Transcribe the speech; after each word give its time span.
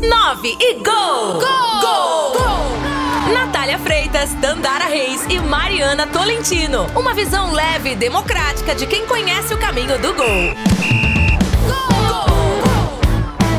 9 0.00 0.56
e 0.60 0.74
gol! 0.74 0.84
Gol! 0.84 1.80
Gol! 1.80 2.32
gol! 2.32 3.34
Natália 3.34 3.76
Freitas, 3.80 4.32
Dandara 4.34 4.84
Reis 4.84 5.24
e 5.28 5.40
Mariana 5.40 6.06
Tolentino. 6.06 6.86
Uma 6.94 7.12
visão 7.14 7.52
leve 7.52 7.90
e 7.90 7.96
democrática 7.96 8.76
de 8.76 8.86
quem 8.86 9.04
conhece 9.06 9.52
o 9.52 9.58
caminho 9.58 9.98
do 9.98 10.14
gol. 10.14 10.54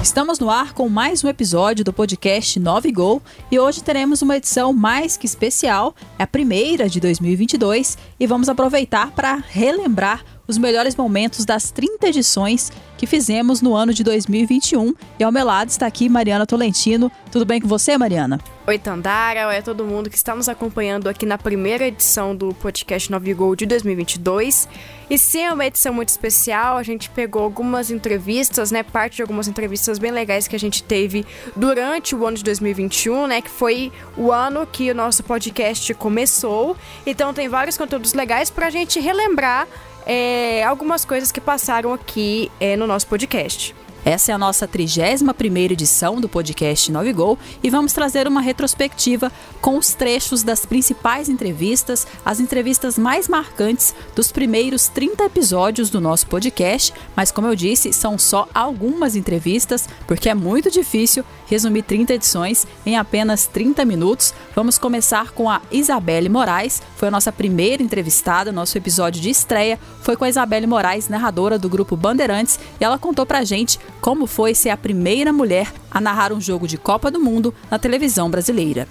Estamos 0.01 0.39
no 0.39 0.49
ar 0.49 0.73
com 0.73 0.87
mais 0.87 1.25
um 1.25 1.27
episódio 1.27 1.83
do 1.83 1.91
podcast 1.91 2.57
9 2.57 2.89
Gol 2.93 3.21
e 3.51 3.59
hoje 3.59 3.83
teremos 3.83 4.21
uma 4.21 4.37
edição 4.37 4.71
mais 4.71 5.17
que 5.17 5.25
especial, 5.25 5.93
é 6.17 6.23
a 6.23 6.27
primeira 6.27 6.87
de 6.87 7.01
2022 7.01 7.97
e 8.17 8.25
vamos 8.25 8.47
aproveitar 8.47 9.11
para 9.11 9.43
relembrar 9.49 10.23
os 10.49 10.57
melhores 10.57 10.95
momentos 10.95 11.45
das 11.45 11.69
30 11.69 12.07
edições 12.07 12.71
que 12.97 13.05
fizemos 13.05 13.61
no 13.61 13.75
ano 13.75 13.93
de 13.93 14.03
2021. 14.03 14.95
E 15.19 15.23
ao 15.23 15.31
meu 15.31 15.45
lado 15.45 15.69
está 15.69 15.85
aqui 15.85 16.09
Mariana 16.09 16.45
Tolentino. 16.45 17.11
Tudo 17.31 17.45
bem 17.45 17.61
com 17.61 17.67
você, 17.67 17.95
Mariana? 17.99 18.39
Oi, 18.65 18.77
Tandara. 18.79 19.47
Oi 19.47 19.57
a 19.57 19.61
todo 19.61 19.85
mundo 19.85 20.09
que 20.09 20.17
está 20.17 20.35
nos 20.35 20.49
acompanhando 20.49 21.07
aqui 21.07 21.25
na 21.25 21.37
primeira 21.37 21.87
edição 21.87 22.35
do 22.35 22.53
podcast 22.55 23.11
9 23.11 23.33
Gol 23.35 23.55
de 23.55 23.67
2022. 23.67 24.67
E 25.09 25.17
sim, 25.17 25.43
é 25.43 25.53
uma 25.53 25.65
edição 25.65 25.93
muito 25.93 26.09
especial. 26.09 26.77
A 26.77 26.83
gente 26.83 27.09
pegou 27.11 27.43
algumas 27.43 27.91
entrevistas, 27.91 28.71
né? 28.71 28.81
Parte 28.81 29.17
de 29.17 29.21
algumas 29.21 29.47
entrevistas 29.47 29.99
bem 29.99 30.11
legais 30.11 30.47
que 30.47 30.55
a 30.55 30.59
gente 30.59 30.83
teve 30.83 31.25
durante 31.55 32.15
o 32.15 32.25
ano 32.25 32.37
de 32.37 32.43
2021, 32.43 33.27
né? 33.27 33.41
Que 33.41 33.49
foi 33.49 33.91
o 34.17 34.31
ano 34.31 34.67
que 34.67 34.89
o 34.89 34.95
nosso 34.95 35.23
podcast 35.23 35.93
começou. 35.93 36.75
Então 37.05 37.33
tem 37.33 37.47
vários 37.47 37.77
conteúdos 37.77 38.13
legais 38.13 38.49
para 38.49 38.67
a 38.67 38.69
gente 38.69 38.99
relembrar 38.99 39.67
é, 40.09 40.63
algumas 40.63 41.05
coisas 41.05 41.31
que 41.31 41.39
passaram 41.39 41.93
aqui 41.93 42.51
é, 42.59 42.75
no 42.75 42.87
nosso 42.87 43.05
podcast. 43.05 43.75
Essa 44.05 44.31
é 44.31 44.35
a 44.35 44.37
nossa 44.37 44.67
31ª 44.67 45.71
edição 45.71 46.21
do 46.21 46.29
podcast 46.29 46.89
9 46.89 47.11
Gol 47.11 47.37
e 47.61 47.69
vamos 47.69 47.91
trazer 47.91 48.27
uma 48.27 48.39
retrospectiva 48.39 49.31
com 49.59 49.77
os 49.77 49.93
trechos 49.93 50.41
das 50.41 50.65
principais 50.65 51.27
entrevistas, 51.27 52.07
as 52.25 52.39
entrevistas 52.39 52.97
mais 52.97 53.27
marcantes 53.27 53.93
dos 54.15 54.31
primeiros 54.31 54.87
30 54.87 55.25
episódios 55.25 55.89
do 55.89 55.99
nosso 55.99 56.27
podcast, 56.27 56.93
mas 57.15 57.29
como 57.29 57.47
eu 57.47 57.55
disse, 57.55 57.91
são 57.91 58.17
só 58.17 58.47
algumas 58.53 59.17
entrevistas, 59.17 59.87
porque 60.07 60.29
é 60.29 60.33
muito 60.33 60.71
difícil 60.71 61.25
resumir 61.47 61.83
30 61.83 62.13
edições 62.13 62.65
em 62.85 62.95
apenas 62.95 63.47
30 63.47 63.83
minutos. 63.83 64.33
Vamos 64.55 64.77
começar 64.77 65.31
com 65.31 65.49
a 65.49 65.61
Isabelle 65.71 66.29
Moraes, 66.29 66.81
foi 66.95 67.09
a 67.09 67.11
nossa 67.11 67.31
primeira 67.31 67.83
entrevistada, 67.83 68.51
nosso 68.51 68.77
episódio 68.77 69.21
de 69.21 69.29
estreia 69.29 69.77
foi 70.01 70.15
com 70.15 70.23
a 70.23 70.29
Isabelle 70.29 70.65
Moraes, 70.65 71.09
narradora 71.09 71.59
do 71.59 71.69
grupo 71.69 71.95
Bandeirantes, 71.95 72.59
e 72.79 72.83
ela 72.83 72.97
contou 72.97 73.25
pra 73.25 73.43
gente 73.43 73.79
como 74.01 74.25
foi 74.25 74.55
ser 74.55 74.69
a 74.69 74.77
primeira 74.77 75.31
mulher 75.31 75.71
a 75.91 75.99
narrar 75.99 76.31
um 76.31 76.41
jogo 76.41 76.67
de 76.67 76.77
Copa 76.77 77.11
do 77.11 77.19
Mundo 77.19 77.53
na 77.69 77.77
televisão 77.77 78.29
brasileira. 78.29 78.87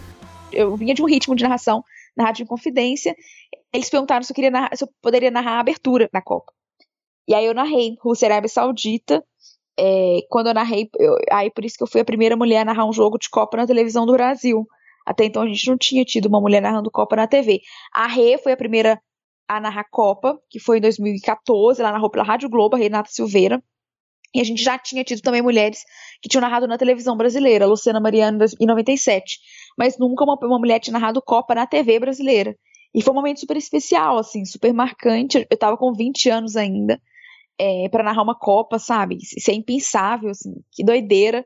Eu 0.52 0.76
vinha 0.76 0.94
de 0.94 1.02
um 1.02 1.06
ritmo 1.06 1.34
de 1.34 1.42
narração 1.42 1.82
na 2.16 2.24
Rádio 2.24 2.46
Confidência. 2.46 3.14
Eles 3.72 3.90
perguntaram 3.90 4.22
se 4.22 4.32
eu, 4.32 4.34
queria 4.34 4.50
narrar, 4.50 4.76
se 4.76 4.84
eu 4.84 4.88
poderia 5.02 5.30
narrar 5.30 5.52
a 5.52 5.60
abertura 5.60 6.08
da 6.12 6.22
Copa. 6.22 6.52
E 7.26 7.34
aí 7.34 7.46
eu 7.46 7.54
narrei 7.54 7.96
Rússia 8.02 8.26
e 8.26 8.30
Arábia 8.30 8.48
Saudita. 8.48 9.22
É, 9.78 10.20
quando 10.28 10.48
eu 10.48 10.54
narrei, 10.54 10.88
eu, 10.98 11.14
aí 11.30 11.50
por 11.50 11.64
isso 11.64 11.76
que 11.76 11.82
eu 11.82 11.86
fui 11.86 12.00
a 12.00 12.04
primeira 12.04 12.36
mulher 12.36 12.62
a 12.62 12.64
narrar 12.64 12.86
um 12.86 12.92
jogo 12.92 13.18
de 13.18 13.28
Copa 13.30 13.56
na 13.56 13.66
televisão 13.66 14.06
do 14.06 14.12
Brasil. 14.12 14.66
Até 15.06 15.24
então 15.24 15.42
a 15.42 15.46
gente 15.46 15.68
não 15.68 15.78
tinha 15.78 16.04
tido 16.04 16.26
uma 16.26 16.40
mulher 16.40 16.60
narrando 16.60 16.90
Copa 16.90 17.16
na 17.16 17.26
TV. 17.26 17.60
A 17.92 18.06
Rê 18.06 18.38
foi 18.38 18.52
a 18.52 18.56
primeira 18.56 19.00
a 19.48 19.60
narrar 19.60 19.84
Copa, 19.90 20.38
que 20.50 20.58
foi 20.58 20.78
em 20.78 20.80
2014. 20.80 21.80
Ela 21.80 21.92
narrou 21.92 22.10
pela 22.10 22.24
Rádio 22.24 22.50
Globo, 22.50 22.76
a 22.76 22.78
Renata 22.78 23.08
Silveira. 23.10 23.62
E 24.34 24.40
a 24.40 24.44
gente 24.44 24.62
já 24.62 24.78
tinha 24.78 25.02
tido 25.02 25.22
também 25.22 25.40
mulheres 25.40 25.82
que 26.20 26.28
tinham 26.28 26.42
narrado 26.42 26.66
na 26.66 26.76
televisão 26.76 27.16
brasileira, 27.16 27.66
Luciana 27.66 28.00
Mariano 28.00 28.44
em 28.60 28.66
97, 28.66 29.38
mas 29.76 29.98
nunca 29.98 30.24
uma, 30.24 30.36
uma 30.42 30.58
mulher 30.58 30.80
tinha 30.80 30.92
narrado 30.92 31.22
Copa 31.22 31.54
na 31.54 31.66
TV 31.66 31.98
brasileira. 31.98 32.54
E 32.94 33.02
foi 33.02 33.12
um 33.12 33.16
momento 33.16 33.40
super 33.40 33.56
especial, 33.56 34.18
assim, 34.18 34.44
super 34.44 34.72
marcante. 34.72 35.46
Eu 35.50 35.56
tava 35.56 35.76
com 35.76 35.92
20 35.92 36.30
anos 36.30 36.56
ainda 36.56 37.00
é, 37.58 37.88
para 37.88 38.04
narrar 38.04 38.22
uma 38.22 38.38
Copa, 38.38 38.78
sabe? 38.78 39.16
Isso 39.16 39.50
é 39.50 39.54
impensável, 39.54 40.30
assim, 40.30 40.54
que 40.72 40.84
doideira. 40.84 41.44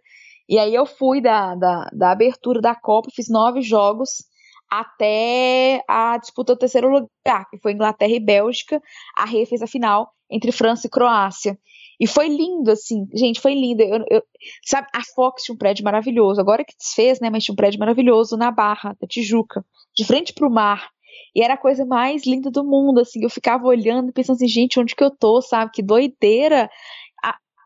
E 0.49 0.59
aí 0.59 0.75
eu 0.75 0.87
fui 0.87 1.21
da, 1.21 1.55
da, 1.55 1.89
da 1.93 2.13
abertura 2.13 2.61
da 2.61 2.75
Copa, 2.75 3.11
fiz 3.15 3.29
nove 3.29 3.63
jogos 3.63 4.25
até 4.71 5.83
a 5.87 6.17
disputa 6.17 6.55
do 6.55 6.59
terceiro 6.59 6.89
lugar, 6.89 7.49
que 7.51 7.59
foi 7.59 7.73
Inglaterra 7.73 8.13
e 8.13 8.21
Bélgica. 8.21 8.81
A 9.17 9.25
Rê 9.25 9.45
fez 9.45 9.61
a 9.63 9.67
final 9.67 10.11
entre 10.33 10.51
França 10.51 10.87
e 10.87 10.91
Croácia. 10.91 11.59
E 12.01 12.07
foi 12.07 12.29
lindo, 12.29 12.71
assim, 12.71 13.07
gente, 13.15 13.41
foi 13.41 13.55
lindo. 13.55 13.83
Eu, 13.83 14.05
eu, 14.11 14.23
sabe, 14.65 14.89
a 14.93 15.03
Fox 15.15 15.45
tinha 15.45 15.55
um 15.55 15.59
prédio 15.59 15.85
maravilhoso, 15.85 16.41
agora 16.41 16.65
que 16.65 16.77
desfez, 16.77 17.21
né, 17.21 17.31
mas 17.31 17.45
tinha 17.45 17.53
um 17.53 17.57
prédio 17.57 17.79
maravilhoso 17.79 18.37
na 18.37 18.51
Barra, 18.51 18.97
da 19.01 19.07
Tijuca, 19.07 19.65
de 19.95 20.05
frente 20.05 20.33
pro 20.33 20.51
mar. 20.51 20.89
E 21.35 21.43
era 21.43 21.55
a 21.55 21.59
coisa 21.59 21.85
mais 21.87 22.27
linda 22.27 22.51
do 22.51 22.65
mundo, 22.65 23.01
assim, 23.01 23.23
eu 23.23 23.31
ficava 23.31 23.67
olhando, 23.67 24.13
pensando 24.13 24.37
assim, 24.37 24.49
gente, 24.49 24.81
onde 24.81 24.95
que 24.95 25.05
eu 25.05 25.11
tô, 25.11 25.41
sabe, 25.41 25.71
que 25.73 25.83
doideira 25.83 26.69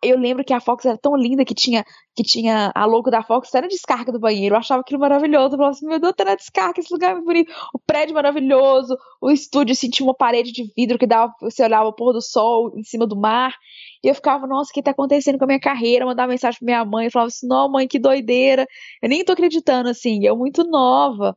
eu 0.03 0.19
lembro 0.19 0.45
que 0.45 0.53
a 0.53 0.61
Fox 0.61 0.85
era 0.85 0.99
tão 0.99 1.17
linda 1.17 1.45
que 1.45 1.55
tinha 1.55 1.85
que 2.15 2.23
tinha 2.23 2.73
a 2.75 2.87
logo 2.87 3.11
da 3.11 3.23
Fox 3.23 3.55
era 3.55 3.67
a 3.67 3.69
descarga 3.69 4.11
do 4.11 4.19
banheiro. 4.19 4.55
Eu 4.55 4.59
achava 4.59 4.81
aquilo 4.81 4.99
maravilhoso. 4.99 5.55
Eu 5.55 5.59
falava 5.59 5.71
assim, 5.73 5.87
meu 5.87 6.01
Deus, 6.01 6.15
tá 6.17 6.25
na 6.25 6.35
descarga, 6.35 6.81
esse 6.81 6.93
lugar 6.93 7.11
é 7.11 7.15
muito 7.15 7.27
bonito. 7.27 7.53
O 7.75 7.79
prédio 7.79 8.15
maravilhoso, 8.15 8.97
o 9.21 9.31
estúdio 9.31 9.73
assim, 9.73 9.91
tinha 9.91 10.07
uma 10.07 10.15
parede 10.15 10.51
de 10.51 10.65
vidro 10.75 10.99
que 10.99 11.07
dava, 11.07 11.33
você 11.43 11.63
olhava 11.63 11.89
o 11.89 11.93
pôr 11.93 12.15
do 12.15 12.23
sol 12.23 12.73
em 12.75 12.83
cima 12.83 13.07
do 13.07 13.17
mar. 13.17 13.55
E 14.03 14.09
eu 14.09 14.15
ficava, 14.15 14.47
nossa, 14.47 14.71
o 14.71 14.73
que 14.73 14.83
tá 14.83 14.93
acontecendo 14.93 15.37
com 15.37 15.45
a 15.45 15.47
minha 15.47 15.61
carreira? 15.61 16.05
Eu 16.05 16.09
mandava 16.09 16.31
mensagem 16.31 16.59
pra 16.59 16.67
minha 16.67 16.85
mãe, 16.85 17.07
eu 17.07 17.11
falava 17.11 17.29
assim, 17.29 17.47
não, 17.47 17.71
mãe, 17.71 17.87
que 17.87 17.99
doideira. 17.99 18.67
Eu 19.03 19.09
nem 19.11 19.23
tô 19.23 19.33
acreditando, 19.33 19.91
assim, 19.91 20.25
eu 20.25 20.37
muito 20.37 20.65
nova. 20.65 21.37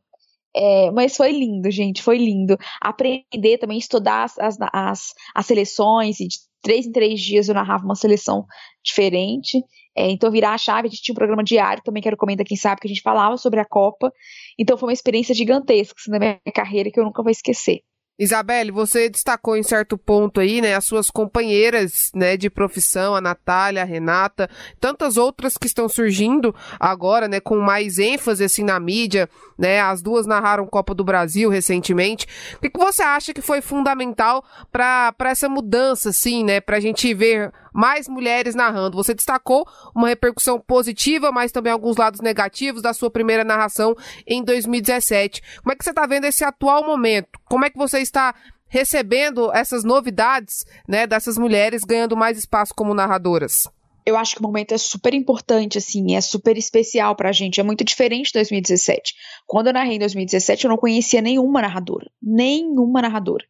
É, 0.55 0.89
mas 0.91 1.15
foi 1.15 1.31
lindo, 1.31 1.69
gente, 1.69 2.01
foi 2.01 2.17
lindo. 2.17 2.57
Aprender 2.81 3.57
também, 3.59 3.77
estudar 3.77 4.25
as, 4.25 4.57
as, 4.73 5.13
as, 5.35 5.45
seleções, 5.45 6.19
e 6.19 6.27
de 6.27 6.37
três 6.61 6.85
em 6.85 6.91
três 6.91 7.19
dias 7.21 7.47
eu 7.47 7.55
narrava 7.55 7.85
uma 7.85 7.95
seleção 7.95 8.45
diferente. 8.83 9.63
É, 9.95 10.09
então, 10.09 10.31
virar 10.31 10.53
a 10.53 10.57
chave, 10.57 10.87
a 10.87 10.91
gente 10.91 11.01
tinha 11.01 11.13
um 11.13 11.15
programa 11.15 11.43
diário 11.43 11.83
também, 11.83 12.01
que 12.01 12.07
era 12.07 12.15
o 12.15 12.17
Comenda 12.17 12.43
Quem 12.43 12.55
Sabe, 12.55 12.79
que 12.81 12.87
a 12.87 12.89
gente 12.89 13.01
falava 13.01 13.37
sobre 13.37 13.59
a 13.59 13.65
Copa. 13.65 14.11
Então, 14.57 14.77
foi 14.77 14.87
uma 14.87 14.93
experiência 14.93 15.35
gigantesca 15.35 15.95
assim, 15.99 16.11
na 16.11 16.19
minha 16.19 16.39
carreira 16.53 16.89
que 16.91 16.99
eu 16.99 17.03
nunca 17.03 17.21
vou 17.21 17.31
esquecer. 17.31 17.81
Isabelle, 18.19 18.69
você 18.69 19.09
destacou 19.09 19.55
em 19.55 19.63
certo 19.63 19.97
ponto 19.97 20.41
aí, 20.41 20.59
né, 20.59 20.75
as 20.75 20.83
suas 20.83 21.09
companheiras, 21.09 22.11
né, 22.13 22.35
de 22.35 22.49
profissão, 22.49 23.15
a 23.15 23.21
Natália, 23.21 23.81
a 23.81 23.85
Renata, 23.85 24.49
tantas 24.77 25.15
outras 25.15 25.57
que 25.57 25.67
estão 25.67 25.87
surgindo 25.87 26.53
agora, 26.77 27.29
né, 27.29 27.39
com 27.39 27.57
mais 27.57 27.97
ênfase 27.97 28.43
assim 28.43 28.63
na 28.63 28.77
mídia, 28.77 29.29
né, 29.59 29.81
as 29.81 30.01
duas 30.01 30.25
narraram 30.25 30.65
Copa 30.65 30.95
do 30.95 31.03
Brasil 31.03 31.49
recentemente. 31.49 32.25
O 32.55 32.59
que, 32.61 32.69
que 32.69 32.79
você 32.79 33.03
acha 33.03 33.33
que 33.33 33.41
foi 33.41 33.59
fundamental 33.59 34.43
para 34.71 35.13
essa 35.25 35.49
mudança, 35.49 36.09
assim, 36.09 36.45
né, 36.45 36.61
para 36.61 36.77
a 36.77 36.79
gente 36.79 37.13
ver 37.13 37.51
mais 37.73 38.07
mulheres 38.07 38.55
narrando. 38.55 38.97
Você 38.97 39.13
destacou 39.13 39.67
uma 39.93 40.07
repercussão 40.07 40.59
positiva, 40.59 41.31
mas 41.31 41.51
também 41.51 41.71
alguns 41.71 41.97
lados 41.97 42.21
negativos 42.21 42.81
da 42.81 42.93
sua 42.93 43.11
primeira 43.11 43.43
narração 43.43 43.95
em 44.25 44.43
2017. 44.43 45.41
Como 45.61 45.73
é 45.73 45.75
que 45.75 45.83
você 45.83 45.89
está 45.89 46.05
vendo 46.07 46.25
esse 46.25 46.43
atual 46.43 46.85
momento? 46.85 47.39
Como 47.45 47.65
é 47.65 47.69
que 47.69 47.77
você 47.77 47.99
está 47.99 48.33
recebendo 48.67 49.51
essas 49.51 49.83
novidades, 49.83 50.65
né, 50.87 51.05
dessas 51.05 51.37
mulheres 51.37 51.83
ganhando 51.83 52.15
mais 52.15 52.37
espaço 52.37 52.73
como 52.73 52.93
narradoras? 52.93 53.67
Eu 54.09 54.17
acho 54.17 54.35
que 54.35 54.41
o 54.41 54.43
momento 54.43 54.73
é 54.73 54.77
super 54.77 55.13
importante, 55.13 55.77
assim, 55.77 56.15
é 56.15 56.21
super 56.21 56.57
especial 56.57 57.15
pra 57.15 57.31
gente. 57.31 57.59
É 57.59 57.63
muito 57.63 57.83
diferente 57.83 58.27
de 58.27 58.33
2017. 58.33 59.13
Quando 59.45 59.67
eu 59.67 59.73
narrei 59.73 59.95
em 59.95 59.99
2017, 59.99 60.65
eu 60.65 60.69
não 60.69 60.77
conhecia 60.77 61.21
nenhuma 61.21 61.61
narradora. 61.61 62.09
Nenhuma 62.21 63.01
narradora. 63.01 63.45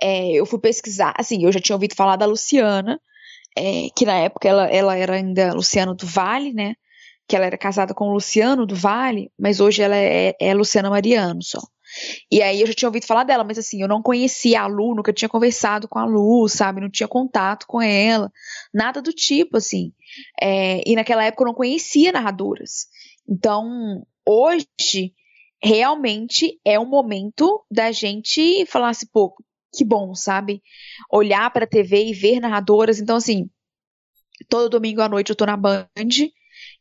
É, 0.00 0.32
eu 0.32 0.46
fui 0.46 0.58
pesquisar, 0.58 1.14
assim, 1.16 1.44
eu 1.44 1.52
já 1.52 1.60
tinha 1.60 1.76
ouvido 1.76 1.94
falar 1.94 2.16
da 2.16 2.26
Luciana, 2.26 3.00
é, 3.56 3.88
que 3.96 4.04
na 4.04 4.14
época 4.14 4.48
ela, 4.48 4.66
ela 4.66 4.96
era 4.96 5.14
ainda 5.14 5.52
Luciano 5.52 5.94
do 5.94 6.06
Vale, 6.06 6.52
né? 6.52 6.74
Que 7.26 7.36
ela 7.36 7.46
era 7.46 7.58
casada 7.58 7.94
com 7.94 8.08
o 8.08 8.14
Luciano 8.14 8.66
do 8.66 8.74
Vale, 8.74 9.30
mas 9.38 9.60
hoje 9.60 9.82
ela 9.82 9.96
é, 9.96 10.34
é 10.40 10.54
Luciana 10.54 10.90
Mariano 10.90 11.42
só. 11.42 11.60
E 12.30 12.42
aí 12.42 12.60
eu 12.60 12.66
já 12.66 12.74
tinha 12.74 12.88
ouvido 12.88 13.06
falar 13.06 13.24
dela, 13.24 13.44
mas 13.44 13.58
assim, 13.58 13.80
eu 13.82 13.88
não 13.88 14.02
conhecia 14.02 14.62
a 14.62 14.66
Lu, 14.66 14.94
nunca 14.94 15.12
tinha 15.12 15.28
conversado 15.28 15.88
com 15.88 15.98
a 15.98 16.04
Lu, 16.04 16.48
sabe? 16.48 16.80
Não 16.80 16.90
tinha 16.90 17.08
contato 17.08 17.66
com 17.66 17.80
ela, 17.80 18.30
nada 18.72 19.00
do 19.02 19.12
tipo, 19.12 19.56
assim. 19.56 19.92
É, 20.40 20.80
e 20.86 20.94
naquela 20.94 21.24
época 21.24 21.42
eu 21.42 21.48
não 21.48 21.54
conhecia 21.54 22.12
narradoras. 22.12 22.86
Então, 23.28 24.04
hoje, 24.26 25.12
realmente 25.62 26.60
é 26.64 26.78
um 26.78 26.88
momento 26.88 27.64
da 27.70 27.92
gente 27.92 28.64
falar 28.66 28.90
assim, 28.90 29.06
pô, 29.12 29.34
que 29.74 29.84
bom, 29.84 30.14
sabe? 30.14 30.62
Olhar 31.10 31.50
para 31.52 31.64
a 31.64 31.68
TV 31.68 32.06
e 32.06 32.14
ver 32.14 32.40
narradoras. 32.40 33.00
Então, 33.00 33.16
assim, 33.16 33.50
todo 34.48 34.70
domingo 34.70 35.00
à 35.00 35.08
noite 35.08 35.30
eu 35.30 35.36
tô 35.36 35.44
na 35.44 35.56
Band. 35.56 35.86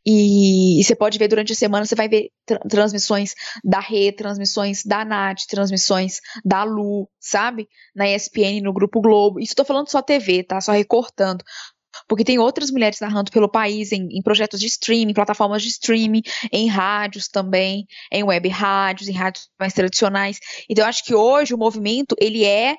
E, 0.06 0.80
e 0.80 0.84
você 0.84 0.96
pode 0.96 1.18
ver 1.18 1.28
durante 1.28 1.52
a 1.52 1.56
semana, 1.56 1.86
você 1.86 1.96
vai 1.96 2.08
ver 2.08 2.30
tra 2.46 2.60
transmissões 2.60 3.34
da 3.64 3.80
Rê, 3.80 4.12
transmissões 4.12 4.84
da 4.84 5.04
Nath, 5.04 5.46
transmissões 5.50 6.20
da 6.46 6.64
Lu, 6.64 7.10
sabe? 7.20 7.68
Na 7.96 8.08
ESPN, 8.08 8.62
no 8.62 8.74
Grupo 8.74 9.02
Globo. 9.02 9.40
Isso 9.40 9.56
tô 9.56 9.66
falando 9.66 9.90
só 9.90 10.02
TV, 10.02 10.44
tá? 10.44 10.62
Só 10.62 10.72
recortando. 10.72 11.44
porque 12.08 12.24
tem 12.24 12.38
outras 12.38 12.70
mulheres 12.70 13.00
narrando 13.00 13.32
pelo 13.32 13.50
país 13.50 13.92
em, 13.92 14.08
em, 14.12 14.22
projetos 14.22 14.60
de 14.60 14.68
streaming, 14.68 15.14
plataformas 15.14 15.64
de 15.64 15.70
streaming, 15.70 16.22
em 16.52 16.68
rádios 16.68 17.28
também, 17.28 17.86
em 18.12 18.24
web 18.24 18.48
rádios, 18.50 19.10
em 19.10 19.14
rádios 19.14 19.50
mais 19.60 19.74
tradicionais. 19.74 20.40
Então 20.70 20.86
eu 20.86 20.90
acho 20.90 21.04
que 21.04 21.16
hoje 21.16 21.54
o 21.54 21.58
movimento 21.58 22.16
ele 22.20 22.46
é 22.46 22.78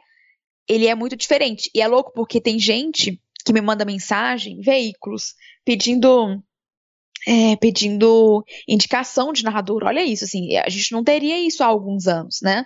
ele 0.69 0.87
é 0.87 0.95
muito 0.95 1.17
diferente 1.17 1.71
e 1.75 1.81
é 1.81 1.89
louco 1.89 2.13
porque 2.15 2.41
tem 2.41 2.59
gente 2.59 3.21
que 3.45 3.53
me 3.53 3.61
manda 3.61 3.85
mensagem, 3.85 4.61
veículos 4.61 5.35
pedindo 5.65 6.43
é, 7.29 7.57
pedindo 7.57 8.43
indicação 8.67 9.35
de 9.35 9.45
narrador. 9.45 9.85
Olha 9.85 10.03
isso, 10.03 10.25
assim, 10.25 10.57
a 10.57 10.69
gente 10.71 10.93
não 10.93 11.05
teria 11.05 11.39
isso 11.39 11.63
há 11.63 11.67
alguns 11.67 12.07
anos, 12.07 12.39
né? 12.43 12.65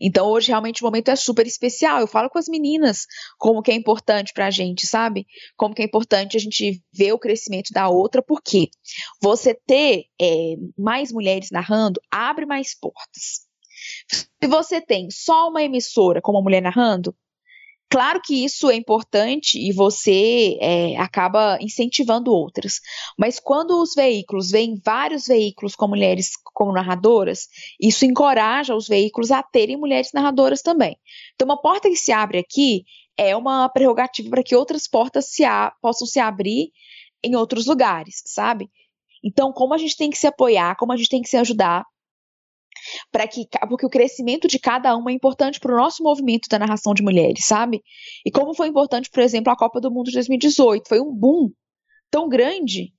Então 0.00 0.26
hoje 0.26 0.48
realmente 0.48 0.82
o 0.82 0.86
momento 0.86 1.10
é 1.10 1.16
super 1.16 1.46
especial. 1.46 2.00
Eu 2.00 2.08
falo 2.08 2.28
com 2.28 2.38
as 2.38 2.48
meninas 2.48 3.06
como 3.38 3.62
que 3.62 3.70
é 3.70 3.74
importante 3.74 4.32
pra 4.32 4.50
gente, 4.50 4.84
sabe? 4.84 5.26
Como 5.56 5.74
que 5.74 5.82
é 5.82 5.84
importante 5.84 6.36
a 6.36 6.40
gente 6.40 6.82
ver 6.92 7.12
o 7.12 7.18
crescimento 7.18 7.70
da 7.72 7.88
outra, 7.88 8.20
porque 8.20 8.70
você 9.22 9.54
ter 9.54 10.06
é, 10.20 10.54
mais 10.76 11.12
mulheres 11.12 11.50
narrando 11.52 12.00
abre 12.10 12.46
mais 12.46 12.76
portas. 12.76 13.46
Se 14.42 14.48
você 14.48 14.80
tem 14.80 15.08
só 15.10 15.48
uma 15.48 15.62
emissora 15.62 16.20
com 16.20 16.32
uma 16.32 16.42
mulher 16.42 16.62
narrando, 16.62 17.14
Claro 17.90 18.20
que 18.22 18.44
isso 18.44 18.70
é 18.70 18.76
importante 18.76 19.58
e 19.58 19.72
você 19.72 20.56
é, 20.60 20.96
acaba 20.96 21.58
incentivando 21.60 22.30
outras, 22.32 22.80
mas 23.18 23.40
quando 23.40 23.82
os 23.82 23.94
veículos 23.96 24.48
veem 24.48 24.80
vários 24.84 25.26
veículos 25.26 25.74
com 25.74 25.88
mulheres 25.88 26.30
como 26.54 26.72
narradoras, 26.72 27.48
isso 27.80 28.06
encoraja 28.06 28.76
os 28.76 28.86
veículos 28.86 29.32
a 29.32 29.42
terem 29.42 29.76
mulheres 29.76 30.12
narradoras 30.14 30.62
também. 30.62 30.96
Então, 31.34 31.46
uma 31.46 31.60
porta 31.60 31.88
que 31.88 31.96
se 31.96 32.12
abre 32.12 32.38
aqui 32.38 32.84
é 33.16 33.36
uma 33.36 33.68
prerrogativa 33.68 34.30
para 34.30 34.44
que 34.44 34.54
outras 34.54 34.86
portas 34.86 35.26
se 35.26 35.42
possam 35.82 36.06
se 36.06 36.20
abrir 36.20 36.70
em 37.24 37.34
outros 37.34 37.66
lugares, 37.66 38.22
sabe? 38.24 38.70
Então, 39.22 39.52
como 39.52 39.74
a 39.74 39.78
gente 39.78 39.96
tem 39.96 40.10
que 40.10 40.16
se 40.16 40.28
apoiar, 40.28 40.76
como 40.76 40.92
a 40.92 40.96
gente 40.96 41.08
tem 41.08 41.22
que 41.22 41.28
se 41.28 41.36
ajudar, 41.36 41.84
para 43.10 43.26
que 43.26 43.46
porque 43.68 43.86
o 43.86 43.90
crescimento 43.90 44.48
de 44.48 44.58
cada 44.58 44.96
uma 44.96 45.10
é 45.10 45.14
importante 45.14 45.60
para 45.60 45.72
o 45.72 45.76
nosso 45.76 46.02
movimento 46.02 46.48
da 46.48 46.58
narração 46.58 46.94
de 46.94 47.02
mulheres, 47.02 47.44
sabe? 47.44 47.82
E 48.24 48.30
como 48.30 48.54
foi 48.54 48.68
importante, 48.68 49.10
por 49.10 49.20
exemplo, 49.20 49.52
a 49.52 49.56
Copa 49.56 49.80
do 49.80 49.90
Mundo 49.90 50.06
de 50.06 50.14
2018, 50.14 50.88
foi 50.88 51.00
um 51.00 51.12
boom 51.12 51.50
tão 52.10 52.28
grande 52.28 52.92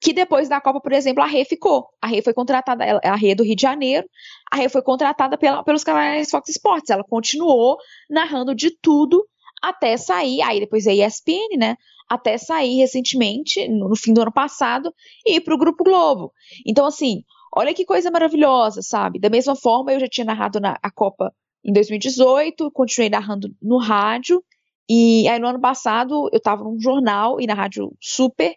que 0.00 0.12
depois 0.14 0.48
da 0.48 0.60
Copa, 0.60 0.80
por 0.80 0.92
exemplo, 0.92 1.22
a 1.22 1.26
Rê 1.26 1.44
ficou. 1.44 1.88
A 2.00 2.06
Rê 2.06 2.22
foi 2.22 2.32
contratada, 2.32 2.84
a 3.04 3.16
Rê 3.16 3.32
é 3.32 3.34
do 3.34 3.44
Rio 3.44 3.54
de 3.54 3.62
Janeiro, 3.62 4.08
a 4.50 4.56
Rê 4.56 4.68
foi 4.68 4.82
contratada 4.82 5.36
pela, 5.36 5.62
pelos 5.62 5.84
canais 5.84 6.30
Fox 6.30 6.48
Sports. 6.48 6.88
Ela 6.88 7.04
continuou 7.04 7.76
narrando 8.08 8.54
de 8.54 8.70
tudo 8.80 9.26
até 9.62 9.96
sair, 9.98 10.40
aí 10.40 10.58
depois 10.58 10.86
a 10.86 10.94
ESPN, 10.94 11.58
né? 11.58 11.76
Até 12.08 12.38
sair 12.38 12.78
recentemente, 12.78 13.68
no, 13.68 13.90
no 13.90 13.96
fim 13.96 14.14
do 14.14 14.22
ano 14.22 14.32
passado, 14.32 14.92
e 15.24 15.36
ir 15.36 15.40
para 15.42 15.54
o 15.54 15.58
Grupo 15.58 15.84
Globo. 15.84 16.32
Então, 16.66 16.86
assim, 16.86 17.22
Olha 17.52 17.74
que 17.74 17.84
coisa 17.84 18.10
maravilhosa, 18.10 18.82
sabe? 18.82 19.18
Da 19.18 19.28
mesma 19.28 19.56
forma, 19.56 19.92
eu 19.92 20.00
já 20.00 20.08
tinha 20.08 20.24
narrado 20.24 20.60
na, 20.60 20.78
a 20.82 20.90
Copa 20.90 21.34
em 21.64 21.72
2018, 21.72 22.70
continuei 22.70 23.10
narrando 23.10 23.54
no 23.60 23.78
rádio, 23.78 24.42
e 24.88 25.28
aí 25.28 25.38
no 25.38 25.48
ano 25.48 25.60
passado 25.60 26.28
eu 26.32 26.38
estava 26.38 26.64
num 26.64 26.80
jornal 26.80 27.40
e 27.40 27.46
na 27.46 27.54
rádio 27.54 27.92
Super 28.00 28.54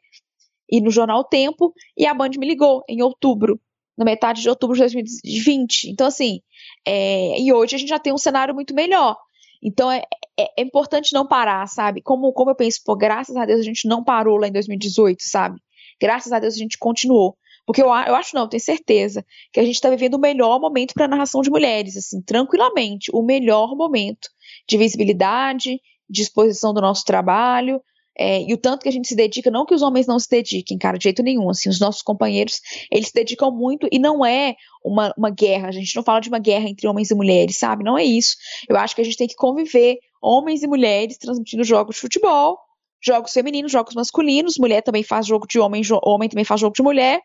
e 0.70 0.82
no 0.82 0.90
jornal 0.90 1.24
Tempo, 1.24 1.74
e 1.98 2.06
a 2.06 2.14
Band 2.14 2.32
me 2.38 2.48
ligou 2.48 2.84
em 2.88 3.02
outubro, 3.02 3.60
na 3.98 4.06
metade 4.06 4.42
de 4.42 4.50
outubro 4.50 4.76
de 4.76 4.82
2020. 4.82 5.92
Então, 5.92 6.08
assim, 6.08 6.42
é, 6.86 7.40
e 7.40 7.52
hoje 7.54 7.76
a 7.76 7.80
gente 7.80 7.90
já 7.90 8.00
tem 8.00 8.14
um 8.14 8.18
cenário 8.18 8.56
muito 8.56 8.74
melhor. 8.74 9.18
Então 9.62 9.90
é, 9.92 10.04
é, 10.38 10.62
é, 10.62 10.62
importante 10.62 11.14
não 11.14 11.26
parar, 11.26 11.66
sabe? 11.68 12.02
Como, 12.02 12.34
como 12.34 12.52
eu 12.52 12.56
penso, 12.56 12.82
pô, 12.84 12.96
graças 12.96 13.36
a 13.36 13.46
Deus 13.46 13.62
a 13.62 13.64
gente 13.64 13.88
não 13.88 14.04
parou 14.04 14.38
lá 14.38 14.48
em 14.48 14.52
2018, 14.52 15.22
sabe? 15.22 15.62
Graças 16.02 16.32
a 16.34 16.40
Deus 16.40 16.56
a 16.56 16.58
gente 16.58 16.78
continuou. 16.78 17.38
Porque 17.66 17.82
eu, 17.82 17.88
eu 17.88 18.16
acho, 18.16 18.36
não, 18.36 18.48
tenho 18.48 18.62
certeza, 18.62 19.26
que 19.52 19.60
a 19.60 19.64
gente 19.64 19.76
está 19.76 19.90
vivendo 19.90 20.16
o 20.16 20.20
melhor 20.20 20.60
momento 20.60 20.94
para 20.94 21.06
a 21.06 21.08
narração 21.08 21.42
de 21.42 21.50
mulheres, 21.50 21.96
assim, 21.96 22.22
tranquilamente, 22.22 23.10
o 23.14 23.24
melhor 23.24 23.76
momento 23.76 24.30
de 24.68 24.78
visibilidade, 24.78 25.80
de 26.10 26.22
exposição 26.22 26.74
do 26.74 26.82
nosso 26.82 27.06
trabalho, 27.06 27.82
é, 28.18 28.44
e 28.44 28.54
o 28.54 28.58
tanto 28.58 28.84
que 28.84 28.90
a 28.90 28.92
gente 28.92 29.08
se 29.08 29.16
dedica, 29.16 29.50
não 29.50 29.66
que 29.66 29.74
os 29.74 29.82
homens 29.82 30.06
não 30.06 30.20
se 30.20 30.30
dediquem, 30.30 30.78
cara, 30.78 30.98
de 30.98 31.04
jeito 31.04 31.24
nenhum, 31.24 31.50
assim, 31.50 31.70
os 31.70 31.80
nossos 31.80 32.02
companheiros, 32.02 32.60
eles 32.92 33.08
se 33.08 33.14
dedicam 33.14 33.50
muito, 33.50 33.88
e 33.92 33.98
não 33.98 34.26
é 34.26 34.56
uma, 34.84 35.14
uma 35.18 35.32
guerra, 35.32 35.70
a 35.70 35.72
gente 35.72 35.96
não 35.96 36.04
fala 36.04 36.20
de 36.20 36.30
uma 36.30 36.40
guerra 36.40 36.70
entre 36.70 36.88
homens 36.88 37.10
e 37.10 37.16
mulheres, 37.16 37.58
sabe, 37.58 37.84
não 37.84 37.98
é 37.98 38.04
isso, 38.04 38.36
eu 38.70 38.78
acho 38.78 38.94
que 38.94 39.02
a 39.02 39.04
gente 39.04 39.18
tem 39.18 39.28
que 39.28 39.36
conviver, 39.36 39.98
homens 40.22 40.62
e 40.62 40.68
mulheres, 40.68 41.18
transmitindo 41.18 41.64
jogos 41.64 41.96
de 41.96 42.02
futebol, 42.02 42.60
jogos 43.04 43.34
femininos, 43.34 43.72
jogos 43.72 43.96
masculinos, 43.96 44.58
mulher 44.58 44.82
também 44.82 45.04
faz 45.04 45.26
jogo 45.26 45.48
de 45.48 45.60
homem, 45.60 45.82
homem 46.04 46.30
também 46.30 46.46
faz 46.46 46.62
jogo 46.62 46.76
de 46.76 46.84
mulher, 46.84 47.20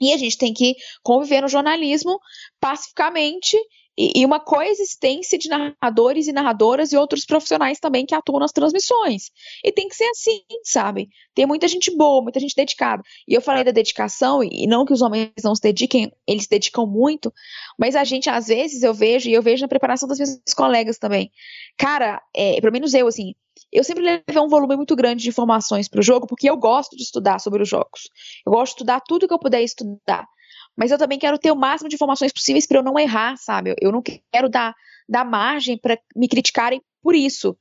e 0.00 0.12
a 0.12 0.16
gente 0.16 0.38
tem 0.38 0.52
que 0.52 0.74
conviver 1.02 1.40
no 1.40 1.48
jornalismo 1.48 2.18
pacificamente 2.60 3.56
e, 3.96 4.20
e, 4.20 4.24
uma 4.26 4.40
coexistência 4.40 5.38
de 5.38 5.48
narradores 5.48 6.26
e 6.26 6.32
narradoras 6.32 6.92
e 6.92 6.96
outros 6.96 7.24
profissionais 7.24 7.78
também 7.78 8.04
que 8.04 8.14
atuam 8.14 8.40
nas 8.40 8.52
transmissões. 8.52 9.30
E 9.64 9.72
tem 9.72 9.88
que 9.88 9.96
ser 9.96 10.04
assim, 10.04 10.40
sabe? 10.64 11.08
Tem 11.34 11.46
muita 11.46 11.68
gente 11.68 11.94
boa, 11.96 12.22
muita 12.22 12.40
gente 12.40 12.54
dedicada. 12.56 13.02
E 13.26 13.34
eu 13.34 13.40
falei 13.40 13.62
da 13.64 13.70
dedicação, 13.70 14.42
e 14.42 14.66
não 14.66 14.84
que 14.84 14.92
os 14.92 15.02
homens 15.02 15.30
não 15.42 15.54
se 15.54 15.62
dediquem, 15.62 16.12
eles 16.26 16.44
se 16.44 16.50
dedicam 16.50 16.86
muito, 16.86 17.32
mas 17.78 17.94
a 17.94 18.04
gente, 18.04 18.28
às 18.28 18.48
vezes, 18.48 18.82
eu 18.82 18.92
vejo, 18.92 19.28
e 19.28 19.32
eu 19.32 19.42
vejo 19.42 19.62
na 19.62 19.68
preparação 19.68 20.08
das 20.08 20.18
minhas 20.18 20.40
colegas 20.56 20.98
também. 20.98 21.30
Cara, 21.78 22.20
é, 22.34 22.60
pelo 22.60 22.72
menos 22.72 22.94
eu, 22.94 23.06
assim, 23.06 23.34
eu 23.72 23.84
sempre 23.84 24.04
levei 24.04 24.42
um 24.42 24.48
volume 24.48 24.76
muito 24.76 24.94
grande 24.96 25.22
de 25.22 25.28
informações 25.28 25.88
para 25.88 26.00
o 26.00 26.02
jogo, 26.02 26.26
porque 26.26 26.48
eu 26.48 26.56
gosto 26.56 26.96
de 26.96 27.02
estudar 27.02 27.38
sobre 27.38 27.62
os 27.62 27.68
jogos. 27.68 28.08
Eu 28.46 28.52
gosto 28.52 28.72
de 28.72 28.76
estudar 28.76 29.00
tudo 29.00 29.28
que 29.28 29.34
eu 29.34 29.38
puder 29.38 29.62
estudar. 29.62 30.26
Mas 30.76 30.90
eu 30.90 30.98
também 30.98 31.18
quero 31.18 31.38
ter 31.38 31.52
o 31.52 31.56
máximo 31.56 31.88
de 31.88 31.94
informações 31.94 32.32
possíveis 32.32 32.66
para 32.66 32.78
eu 32.78 32.82
não 32.82 32.98
errar, 32.98 33.36
sabe? 33.36 33.74
Eu 33.80 33.92
não 33.92 34.02
quero 34.02 34.48
dar, 34.48 34.74
dar 35.08 35.24
margem 35.24 35.78
para 35.78 35.98
me 36.16 36.28
criticarem 36.28 36.82
por 37.02 37.14
isso. 37.14 37.56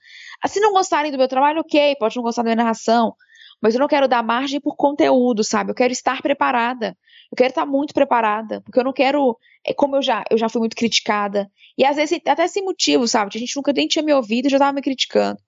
Se 0.48 0.60
não 0.60 0.74
gostarem 0.74 1.12
do 1.12 1.18
meu 1.18 1.28
trabalho, 1.28 1.62
ok, 1.62 1.96
pode 1.98 2.16
não 2.16 2.24
gostar 2.24 2.42
da 2.42 2.48
minha 2.48 2.56
narração. 2.56 3.16
Mas 3.62 3.76
eu 3.76 3.80
não 3.80 3.88
quero 3.88 4.08
dar 4.08 4.24
margem 4.24 4.60
por 4.60 4.76
conteúdo, 4.76 5.44
sabe? 5.44 5.72
Eu 5.72 5.76
quero 5.76 5.94
estar 5.94 6.22
preparada. 6.22 6.98
Eu 7.32 7.36
quero 7.38 7.50
estar 7.50 7.66
muito 7.66 7.94
preparada. 7.94 8.62
Porque 8.62 8.80
eu 8.80 8.84
não 8.84 8.92
quero. 8.92 9.38
É 9.66 9.74
como 9.74 9.96
eu 9.96 10.02
já, 10.02 10.24
eu 10.30 10.38
já 10.38 10.50
fui 10.50 10.60
muito 10.60 10.76
criticada. 10.76 11.50
E 11.78 11.86
às 11.86 11.96
vezes 11.96 12.20
até 12.28 12.46
sem 12.48 12.64
motivo, 12.64 13.08
sabe? 13.08 13.32
A 13.34 13.40
gente 13.40 13.56
nunca 13.56 13.72
nem 13.72 13.88
tinha 13.88 14.04
me 14.04 14.14
ouvido 14.14 14.48
e 14.48 14.50
já 14.50 14.58
estava 14.58 14.74
me 14.74 14.82
criticando. 14.82 15.40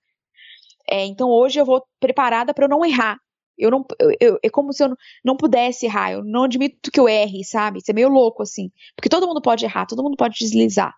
É, 0.88 1.04
então 1.04 1.28
hoje 1.28 1.60
eu 1.60 1.64
vou 1.66 1.84
preparada 2.00 2.54
para 2.54 2.64
eu 2.64 2.68
não 2.68 2.84
errar. 2.84 3.18
Eu 3.58 3.70
não, 3.70 3.84
eu, 3.98 4.16
eu, 4.20 4.38
é 4.42 4.50
como 4.50 4.72
se 4.72 4.82
eu 4.82 4.88
não, 4.88 4.96
não 5.24 5.36
pudesse 5.36 5.86
errar. 5.86 6.12
Eu 6.12 6.24
não 6.24 6.44
admito 6.44 6.90
que 6.90 7.00
eu 7.00 7.08
erre, 7.08 7.44
sabe? 7.44 7.78
Isso 7.78 7.90
é 7.90 7.94
meio 7.94 8.08
louco 8.08 8.42
assim, 8.42 8.70
porque 8.94 9.08
todo 9.08 9.26
mundo 9.26 9.40
pode 9.40 9.64
errar, 9.64 9.86
todo 9.86 10.02
mundo 10.02 10.16
pode 10.16 10.38
deslizar. 10.38 10.94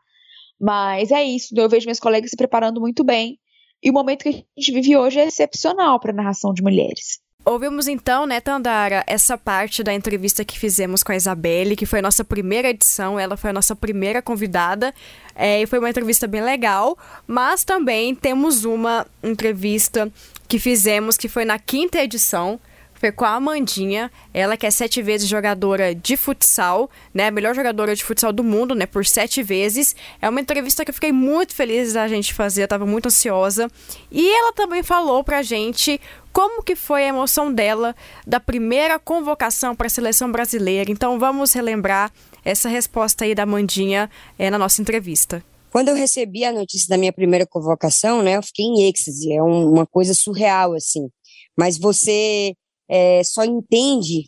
Mas 0.60 1.10
é 1.10 1.22
isso. 1.22 1.54
Eu 1.56 1.68
vejo 1.68 1.86
minhas 1.86 2.00
colegas 2.00 2.30
se 2.30 2.36
preparando 2.36 2.80
muito 2.80 3.04
bem. 3.04 3.38
E 3.82 3.90
o 3.90 3.92
momento 3.92 4.24
que 4.24 4.28
a 4.28 4.32
gente 4.32 4.72
vive 4.72 4.96
hoje 4.96 5.20
é 5.20 5.26
excepcional 5.26 6.00
para 6.00 6.10
a 6.10 6.14
narração 6.14 6.52
de 6.52 6.62
mulheres. 6.62 7.20
Ouvimos 7.44 7.88
então, 7.88 8.26
né, 8.26 8.40
Tandara, 8.40 9.02
essa 9.06 9.38
parte 9.38 9.82
da 9.82 9.94
entrevista 9.94 10.44
que 10.44 10.58
fizemos 10.58 11.02
com 11.02 11.12
a 11.12 11.16
Isabelle, 11.16 11.76
que 11.76 11.86
foi 11.86 12.00
a 12.00 12.02
nossa 12.02 12.22
primeira 12.22 12.68
edição, 12.68 13.18
ela 13.18 13.38
foi 13.38 13.50
a 13.50 13.52
nossa 13.54 13.74
primeira 13.74 14.20
convidada, 14.20 14.92
é, 15.34 15.62
e 15.62 15.66
foi 15.66 15.78
uma 15.78 15.88
entrevista 15.88 16.26
bem 16.26 16.42
legal, 16.42 16.98
mas 17.26 17.64
também 17.64 18.14
temos 18.14 18.66
uma 18.66 19.06
entrevista 19.22 20.12
que 20.48 20.58
fizemos, 20.58 21.16
que 21.16 21.28
foi 21.28 21.44
na 21.44 21.58
quinta 21.58 22.02
edição, 22.02 22.58
foi 22.94 23.12
com 23.12 23.24
a 23.24 23.34
Amandinha, 23.34 24.10
ela 24.34 24.56
que 24.56 24.66
é 24.66 24.70
sete 24.70 25.00
vezes 25.00 25.28
jogadora 25.28 25.94
de 25.94 26.16
futsal, 26.16 26.90
né? 27.14 27.30
Melhor 27.30 27.54
jogadora 27.54 27.94
de 27.94 28.02
futsal 28.02 28.32
do 28.32 28.42
mundo, 28.42 28.74
né? 28.74 28.86
Por 28.86 29.06
sete 29.06 29.40
vezes. 29.40 29.94
É 30.20 30.28
uma 30.28 30.40
entrevista 30.40 30.84
que 30.84 30.90
eu 30.90 30.94
fiquei 30.94 31.12
muito 31.12 31.54
feliz 31.54 31.92
da 31.92 32.08
gente 32.08 32.34
fazer, 32.34 32.64
eu 32.64 32.68
tava 32.68 32.84
muito 32.84 33.06
ansiosa. 33.06 33.70
E 34.10 34.28
ela 34.28 34.52
também 34.52 34.82
falou 34.82 35.22
pra 35.22 35.42
gente 35.42 36.00
como 36.32 36.62
que 36.62 36.74
foi 36.74 37.04
a 37.04 37.08
emoção 37.08 37.52
dela 37.52 37.94
da 38.26 38.40
primeira 38.40 38.98
convocação 38.98 39.76
para 39.76 39.86
a 39.86 39.90
seleção 39.90 40.32
brasileira. 40.32 40.90
Então 40.90 41.20
vamos 41.20 41.52
relembrar 41.52 42.10
essa 42.44 42.68
resposta 42.68 43.24
aí 43.24 43.34
da 43.34 43.44
Amandinha 43.44 44.10
é, 44.36 44.50
na 44.50 44.58
nossa 44.58 44.82
entrevista. 44.82 45.44
Quando 45.78 45.90
eu 45.90 45.94
recebi 45.94 46.44
a 46.44 46.50
notícia 46.50 46.88
da 46.88 46.98
minha 46.98 47.12
primeira 47.12 47.46
convocação, 47.46 48.20
né, 48.20 48.34
eu 48.36 48.42
fiquei 48.42 48.66
em 48.66 48.88
êxtase, 48.88 49.32
é 49.32 49.40
um, 49.40 49.74
uma 49.74 49.86
coisa 49.86 50.12
surreal, 50.12 50.74
assim. 50.74 51.08
Mas 51.56 51.78
você 51.78 52.52
é, 52.90 53.22
só 53.22 53.44
entende 53.44 54.24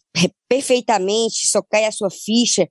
perfeitamente, 0.48 1.48
só 1.48 1.60
cai 1.60 1.86
a 1.86 1.90
sua 1.90 2.08
ficha 2.08 2.68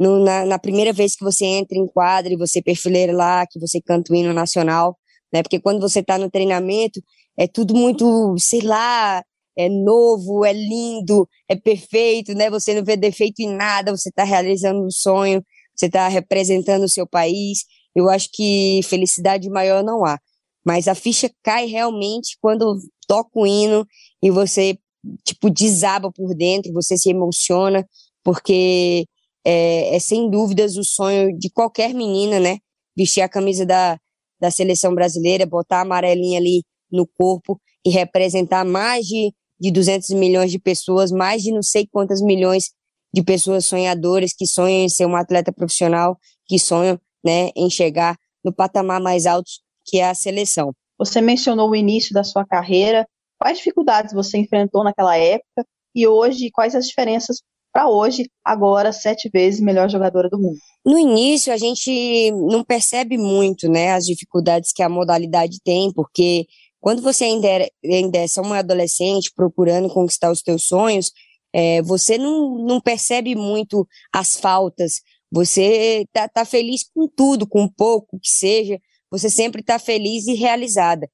no, 0.00 0.24
na, 0.24 0.46
na, 0.46 0.58
primeira 0.58 0.94
vez 0.94 1.14
que 1.14 1.22
você 1.22 1.44
entra 1.44 1.76
em 1.76 1.86
quadra 1.86 2.32
e 2.32 2.38
você 2.38 2.62
perfileira 2.62 3.12
lá, 3.12 3.46
que 3.46 3.60
você 3.60 3.82
canta 3.82 4.10
o 4.10 4.16
hino 4.16 4.32
nacional, 4.32 4.96
né? 5.30 5.42
Porque 5.42 5.60
quando 5.60 5.82
você 5.82 6.00
está 6.00 6.16
no 6.16 6.30
treinamento, 6.30 7.02
é 7.36 7.46
tudo 7.46 7.74
muito, 7.74 8.34
sei 8.38 8.62
lá, 8.62 9.22
é 9.54 9.68
novo, 9.68 10.42
é 10.42 10.54
lindo, 10.54 11.28
é 11.50 11.54
perfeito, 11.54 12.32
né? 12.32 12.48
Você 12.48 12.72
não 12.72 12.82
vê 12.82 12.96
defeito 12.96 13.40
em 13.40 13.54
nada, 13.54 13.94
você 13.94 14.08
está 14.08 14.24
realizando 14.24 14.82
um 14.82 14.90
sonho, 14.90 15.44
você 15.76 15.84
está 15.84 16.08
representando 16.08 16.84
o 16.84 16.88
seu 16.88 17.06
país. 17.06 17.66
Eu 17.94 18.08
acho 18.08 18.28
que 18.32 18.80
felicidade 18.84 19.48
maior 19.50 19.82
não 19.82 20.04
há. 20.04 20.18
Mas 20.64 20.88
a 20.88 20.94
ficha 20.94 21.30
cai 21.42 21.66
realmente 21.66 22.36
quando 22.40 22.78
toca 23.06 23.30
o 23.34 23.46
hino 23.46 23.86
e 24.22 24.30
você, 24.30 24.78
tipo, 25.24 25.50
desaba 25.50 26.10
por 26.10 26.34
dentro, 26.34 26.72
você 26.72 26.96
se 26.96 27.10
emociona, 27.10 27.86
porque 28.22 29.06
é, 29.44 29.96
é 29.96 29.98
sem 29.98 30.30
dúvidas 30.30 30.76
o 30.76 30.84
sonho 30.84 31.36
de 31.36 31.50
qualquer 31.50 31.92
menina, 31.92 32.38
né? 32.38 32.58
Vestir 32.96 33.22
a 33.22 33.28
camisa 33.28 33.66
da, 33.66 33.98
da 34.40 34.50
seleção 34.50 34.94
brasileira, 34.94 35.46
botar 35.46 35.78
a 35.78 35.82
amarelinha 35.82 36.38
ali 36.38 36.62
no 36.90 37.06
corpo 37.06 37.60
e 37.84 37.90
representar 37.90 38.64
mais 38.64 39.06
de, 39.06 39.32
de 39.60 39.70
200 39.70 40.10
milhões 40.10 40.50
de 40.50 40.58
pessoas, 40.58 41.10
mais 41.10 41.42
de 41.42 41.50
não 41.50 41.62
sei 41.62 41.86
quantas 41.90 42.20
milhões 42.20 42.70
de 43.12 43.22
pessoas 43.22 43.66
sonhadoras 43.66 44.32
que 44.32 44.46
sonham 44.46 44.84
em 44.84 44.88
ser 44.88 45.06
um 45.06 45.16
atleta 45.16 45.52
profissional, 45.52 46.18
que 46.46 46.58
sonham 46.58 46.98
né, 47.24 47.50
em 47.56 47.70
chegar 47.70 48.16
no 48.44 48.52
patamar 48.52 49.00
mais 49.00 49.26
alto 49.26 49.50
que 49.84 49.98
é 49.98 50.08
a 50.08 50.14
seleção. 50.14 50.72
Você 50.98 51.20
mencionou 51.20 51.70
o 51.70 51.76
início 51.76 52.14
da 52.14 52.22
sua 52.22 52.46
carreira. 52.46 53.06
Quais 53.38 53.58
dificuldades 53.58 54.14
você 54.14 54.38
enfrentou 54.38 54.84
naquela 54.84 55.16
época 55.16 55.66
e 55.94 56.06
hoje 56.06 56.50
quais 56.52 56.74
as 56.74 56.86
diferenças 56.86 57.42
para 57.72 57.88
hoje, 57.88 58.28
agora 58.44 58.92
sete 58.92 59.30
vezes 59.32 59.60
melhor 59.60 59.88
jogadora 59.88 60.28
do 60.28 60.38
mundo? 60.38 60.58
No 60.84 60.98
início 60.98 61.52
a 61.52 61.56
gente 61.56 62.30
não 62.32 62.62
percebe 62.62 63.16
muito, 63.16 63.68
né, 63.68 63.92
as 63.92 64.04
dificuldades 64.04 64.72
que 64.72 64.82
a 64.82 64.88
modalidade 64.88 65.58
tem, 65.64 65.90
porque 65.92 66.46
quando 66.78 67.00
você 67.00 67.24
ainda 67.24 67.48
é, 67.48 67.70
ainda 67.84 68.18
é 68.18 68.26
só 68.26 68.42
uma 68.42 68.58
adolescente 68.58 69.32
procurando 69.34 69.88
conquistar 69.88 70.30
os 70.30 70.42
teus 70.42 70.66
sonhos, 70.66 71.10
é, 71.54 71.80
você 71.82 72.18
não, 72.18 72.58
não 72.58 72.80
percebe 72.80 73.34
muito 73.34 73.86
as 74.12 74.36
faltas, 74.36 75.00
você 75.32 76.04
tá, 76.12 76.28
tá 76.28 76.44
feliz 76.44 76.84
com 76.94 77.08
tudo, 77.08 77.46
com 77.46 77.66
pouco 77.66 78.20
que 78.20 78.28
seja, 78.28 78.78
você 79.10 79.30
sempre 79.30 79.62
tá 79.62 79.78
feliz 79.78 80.26
e 80.26 80.34
realizada. 80.34 81.08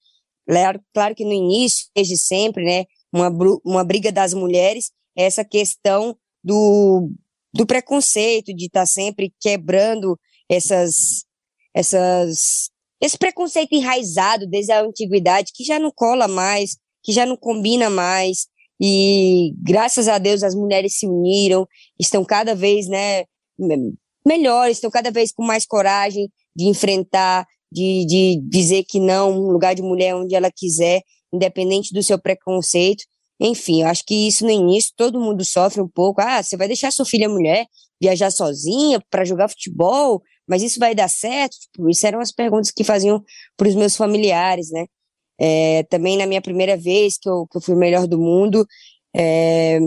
Claro, 0.44 0.80
claro 0.92 1.14
que 1.14 1.25
no 1.25 1.32
início, 1.32 1.87
desde 1.94 2.16
sempre, 2.16 2.64
né, 2.64 2.84
uma, 3.12 3.30
uma 3.64 3.84
briga 3.84 4.10
das 4.10 4.34
mulheres 4.34 4.90
é 5.16 5.22
essa 5.22 5.44
questão 5.44 6.16
do, 6.42 7.10
do 7.54 7.64
preconceito, 7.64 8.52
de 8.52 8.66
estar 8.66 8.80
tá 8.80 8.87
sempre 8.87 9.32
quebrando 9.40 10.18
essas, 10.48 11.25
essas, 11.72 12.70
esse 13.00 13.16
preconceito 13.16 13.72
enraizado 13.72 14.48
desde 14.48 14.72
a 14.72 14.82
antiguidade, 14.82 15.52
que 15.54 15.62
já 15.62 15.78
não 15.78 15.92
cola 15.94 16.26
mais, 16.26 16.76
que 17.04 17.12
já 17.12 17.25
não 17.25 17.37
combina 17.37 17.88
mais, 17.88 18.48
e 18.80 19.52
graças 19.58 20.08
a 20.08 20.18
Deus 20.18 20.42
as 20.42 20.56
mulheres 20.56 20.98
se 20.98 21.06
uniram, 21.06 21.68
estão 22.00 22.25
cada 22.25 22.54
vez, 22.54 22.88
né, 22.88 23.25
melhores, 24.28 24.76
estão 24.76 24.90
cada 24.90 25.11
vez 25.11 25.32
com 25.32 25.42
mais 25.44 25.66
coragem 25.66 26.30
de 26.54 26.66
enfrentar, 26.66 27.47
de, 27.73 28.04
de 28.06 28.40
dizer 28.49 28.85
que 28.85 29.00
não, 29.00 29.32
um 29.32 29.50
lugar 29.50 29.75
de 29.75 29.82
mulher 29.82 30.14
onde 30.14 30.35
ela 30.35 30.50
quiser, 30.54 31.00
independente 31.32 31.92
do 31.92 32.02
seu 32.02 32.18
preconceito. 32.18 33.04
Enfim, 33.40 33.82
eu 33.82 33.88
acho 33.88 34.04
que 34.04 34.28
isso 34.28 34.44
no 34.44 34.50
início 34.50 34.92
todo 34.97 35.20
mundo 35.20 35.44
sofre 35.44 35.80
um 35.80 35.88
pouco. 35.88 36.20
Ah, 36.20 36.42
você 36.42 36.56
vai 36.56 36.66
deixar 36.66 36.92
sua 36.92 37.04
filha 37.04 37.28
mulher 37.28 37.66
viajar 38.00 38.30
sozinha 38.30 39.02
para 39.11 39.25
jogar 39.25 39.49
futebol, 39.49 40.23
mas 40.47 40.62
isso 40.62 40.78
vai 40.78 40.94
dar 40.94 41.08
certo? 41.08 41.56
Tipo, 41.61 41.90
isso 41.90 42.06
eram 42.06 42.20
as 42.20 42.32
perguntas 42.32 42.70
que 42.70 42.85
faziam 42.85 43.23
para 43.56 43.68
os 43.68 43.75
meus 43.75 43.97
familiares, 43.97 44.70
né? 44.70 44.87
É, 45.40 45.85
também 45.85 46.16
na 46.16 46.26
minha 46.26 46.42
primeira 46.42 46.76
vez 46.76 47.16
que 47.18 47.28
eu, 47.28 47.47
que 47.47 47.58
eu 47.58 47.61
fui 47.61 47.75
o 47.75 47.78
melhor 47.78 48.06
do 48.06 48.18
mundo, 48.18 48.66
é, 49.14 49.78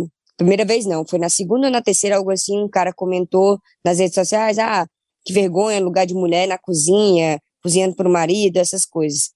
Primeira 0.42 0.66
vez 0.66 0.88
não, 0.88 1.06
foi 1.06 1.20
na 1.20 1.30
segunda 1.30 1.68
ou 1.68 1.72
na 1.72 1.84
terceira, 1.84 2.18
algo 2.18 2.32
assim, 2.32 2.58
um 2.58 2.68
cara 2.68 2.92
comentou 2.92 3.60
nas 3.86 4.00
redes 4.00 4.16
sociais, 4.16 4.58
ah, 4.58 4.88
que 5.24 5.32
vergonha, 5.32 5.80
lugar 5.80 6.08
de 6.08 6.16
mulher 6.16 6.48
na 6.48 6.58
cozinha, 6.58 7.40
cozinhando 7.62 7.96
para 7.96 8.10
o 8.10 8.12
marido, 8.12 8.58
essas 8.58 8.84
coisas. 8.84 9.30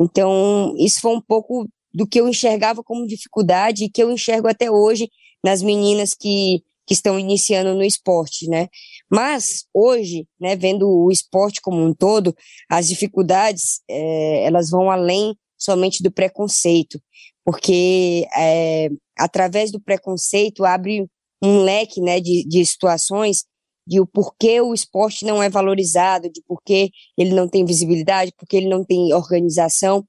Então, 0.00 0.74
isso 0.78 1.02
foi 1.02 1.14
um 1.14 1.20
pouco 1.20 1.68
do 1.92 2.06
que 2.06 2.18
eu 2.18 2.26
enxergava 2.26 2.82
como 2.82 3.06
dificuldade 3.06 3.84
e 3.84 3.90
que 3.90 4.02
eu 4.02 4.10
enxergo 4.10 4.48
até 4.48 4.70
hoje 4.70 5.10
nas 5.44 5.60
meninas 5.60 6.14
que, 6.14 6.62
que 6.86 6.94
estão 6.94 7.18
iniciando 7.18 7.74
no 7.74 7.84
esporte, 7.84 8.48
né? 8.48 8.68
Mas, 9.10 9.66
hoje, 9.74 10.26
né, 10.40 10.56
vendo 10.56 10.88
o 10.88 11.10
esporte 11.10 11.60
como 11.60 11.84
um 11.84 11.92
todo, 11.92 12.34
as 12.66 12.88
dificuldades, 12.88 13.82
é, 13.86 14.44
elas 14.46 14.70
vão 14.70 14.90
além 14.90 15.36
somente 15.58 16.02
do 16.02 16.10
preconceito, 16.10 16.98
porque 17.46 18.26
é, 18.36 18.88
através 19.16 19.70
do 19.70 19.80
preconceito, 19.80 20.64
abre 20.64 21.06
um 21.40 21.60
leque 21.62 22.00
né, 22.00 22.18
de, 22.18 22.44
de 22.44 22.66
situações 22.66 23.44
de 23.86 24.00
o 24.00 24.06
porquê 24.06 24.60
o 24.60 24.74
esporte 24.74 25.24
não 25.24 25.40
é 25.40 25.48
valorizado, 25.48 26.28
de 26.28 26.42
porquê 26.42 26.90
ele 27.16 27.32
não 27.32 27.48
tem 27.48 27.64
visibilidade, 27.64 28.32
porque 28.36 28.56
ele 28.56 28.68
não 28.68 28.84
tem 28.84 29.14
organização. 29.14 30.04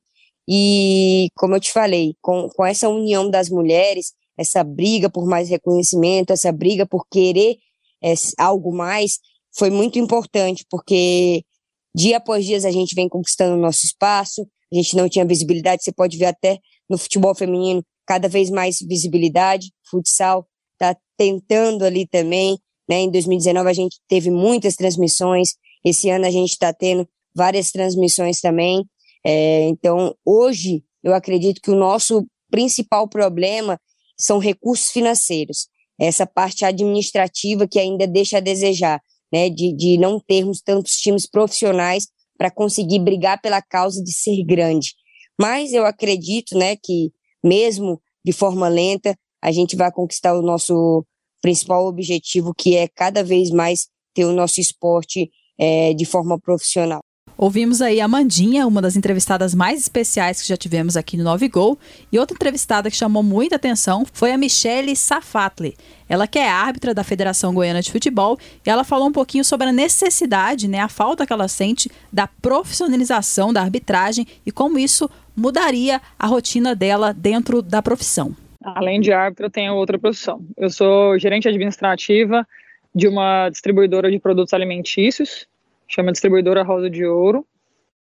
E, 0.50 1.28
como 1.36 1.56
eu 1.56 1.60
te 1.60 1.72
falei, 1.72 2.16
com, 2.20 2.50
com 2.50 2.66
essa 2.66 2.90
união 2.90 3.30
das 3.30 3.50
mulheres, 3.50 4.14
essa 4.36 4.64
briga 4.64 5.08
por 5.08 5.28
mais 5.28 5.48
reconhecimento, 5.48 6.34
essa 6.34 6.52
briga 6.52 6.88
por 6.88 7.06
querer 7.08 7.58
é, 8.04 8.16
algo 8.40 8.74
mais, 8.76 9.20
foi 9.56 9.70
muito 9.70 10.00
importante, 10.00 10.66
porque 10.72 11.44
dia 11.96 12.18
após 12.18 12.46
dia 12.46 12.58
a 12.58 12.72
gente 12.72 12.96
vem 12.96 13.08
conquistando 13.08 13.56
o 13.56 13.62
nosso 13.62 13.86
espaço, 13.86 14.42
a 14.74 14.76
gente 14.76 14.96
não 14.96 15.08
tinha 15.08 15.26
visibilidade, 15.26 15.84
você 15.84 15.92
pode 15.92 16.18
ver 16.18 16.26
até 16.26 16.58
no 16.90 16.98
futebol 16.98 17.36
feminino, 17.36 17.84
cada 18.06 18.28
vez 18.28 18.50
mais 18.50 18.78
visibilidade. 18.80 19.72
Futsal 19.90 20.48
está 20.74 20.96
tentando 21.18 21.84
ali 21.84 22.08
também. 22.08 22.58
Né? 22.90 23.02
Em 23.02 23.12
2019 23.12 23.70
a 23.70 23.74
gente 23.74 23.98
teve 24.08 24.32
muitas 24.32 24.76
transmissões. 24.76 25.56
Esse 25.84 26.10
ano 26.10 26.26
a 26.26 26.32
gente 26.32 26.52
está 26.52 26.74
tendo 26.74 27.08
várias 27.36 27.72
transmissões 27.72 28.40
também. 28.40 28.84
É, 29.26 29.68
então, 29.68 30.16
hoje, 30.26 30.84
eu 31.04 31.14
acredito 31.14 31.62
que 31.62 31.72
o 31.72 31.76
nosso 31.76 32.26
principal 32.50 33.08
problema 33.08 33.80
são 34.18 34.40
recursos 34.40 34.90
financeiros. 34.90 35.68
Essa 36.00 36.26
parte 36.26 36.64
administrativa 36.64 37.68
que 37.68 37.80
ainda 37.80 38.08
deixa 38.08 38.38
a 38.38 38.42
desejar, 38.42 39.02
né? 39.32 39.50
De, 39.50 39.76
de 39.76 39.98
não 39.98 40.20
termos 40.20 40.62
tantos 40.62 40.94
times 40.94 41.28
profissionais 41.28 42.08
para 42.38 42.52
conseguir 42.52 43.00
brigar 43.00 43.42
pela 43.42 43.62
causa 43.62 44.02
de 44.04 44.14
ser 44.14 44.44
grande. 44.44 44.94
Mas 45.40 45.74
eu 45.74 45.86
acredito, 45.86 46.58
né, 46.58 46.76
que 46.76 47.12
mesmo 47.44 48.02
de 48.26 48.34
forma 48.34 48.68
lenta, 48.68 49.18
a 49.42 49.52
gente 49.52 49.76
vai 49.76 49.92
conquistar 49.92 50.38
o 50.38 50.42
nosso 50.42 51.06
principal 51.42 51.86
objetivo, 51.86 52.54
que 52.54 52.76
é 52.76 52.88
cada 52.88 53.24
vez 53.24 53.52
mais 53.52 53.88
ter 54.14 54.26
o 54.26 54.34
nosso 54.34 54.60
esporte 54.60 55.30
é, 55.58 55.94
de 55.94 56.04
forma 56.06 56.40
profissional. 56.40 57.00
Ouvimos 57.38 57.84
aí 57.84 58.02
a 58.02 58.08
Mandinha, 58.08 58.66
uma 58.66 58.82
das 58.82 58.96
entrevistadas 58.96 59.54
mais 59.54 59.80
especiais 59.80 60.42
que 60.42 60.48
já 60.48 60.58
tivemos 60.58 60.98
aqui 60.98 61.16
no 61.16 61.24
Nove 61.24 61.48
Gol, 61.48 61.78
e 62.12 62.18
outra 62.18 62.34
entrevistada 62.34 62.90
que 62.90 62.98
chamou 62.98 63.22
muita 63.22 63.58
atenção 63.58 64.04
foi 64.12 64.32
a 64.32 64.38
Michele 64.38 64.96
Safatli. 64.96 65.78
Ela 66.10 66.26
que 66.26 66.40
é 66.40 66.50
árbitra 66.50 66.96
da 66.96 67.04
Federação 67.04 67.54
Goiana 67.54 67.82
de 67.82 67.92
Futebol, 67.92 68.40
e 68.66 68.70
ela 68.70 68.84
falou 68.84 69.08
um 69.08 69.12
pouquinho 69.12 69.46
sobre 69.46 69.68
a 69.68 69.72
necessidade, 69.72 70.68
né, 70.68 70.80
a 70.80 70.90
falta 70.90 71.28
que 71.28 71.32
ela 71.32 71.48
sente 71.48 71.92
da 72.12 72.26
profissionalização 72.26 73.54
da 73.54 73.62
arbitragem 73.62 74.26
e 74.44 74.52
como 74.52 74.80
isso 74.80 75.08
mudaria 75.38 76.02
a 76.18 76.28
rotina 76.28 76.76
dela 76.76 77.14
dentro 77.14 77.62
da 77.62 77.82
profissão. 77.82 78.36
Além 78.64 79.00
de 79.00 79.14
árbitra, 79.14 79.46
eu 79.46 79.52
tenho 79.52 79.76
outra 79.76 79.98
profissão. 79.98 80.44
Eu 80.58 80.70
sou 80.70 81.18
gerente 81.20 81.48
administrativa 81.48 82.46
de 82.94 83.08
uma 83.08 83.50
distribuidora 83.50 84.10
de 84.12 84.20
produtos 84.20 84.54
alimentícios 84.54 85.48
chama 85.88 86.12
Distribuidora 86.12 86.64
Rosa 86.64 86.90
de 86.90 87.06
Ouro, 87.06 87.46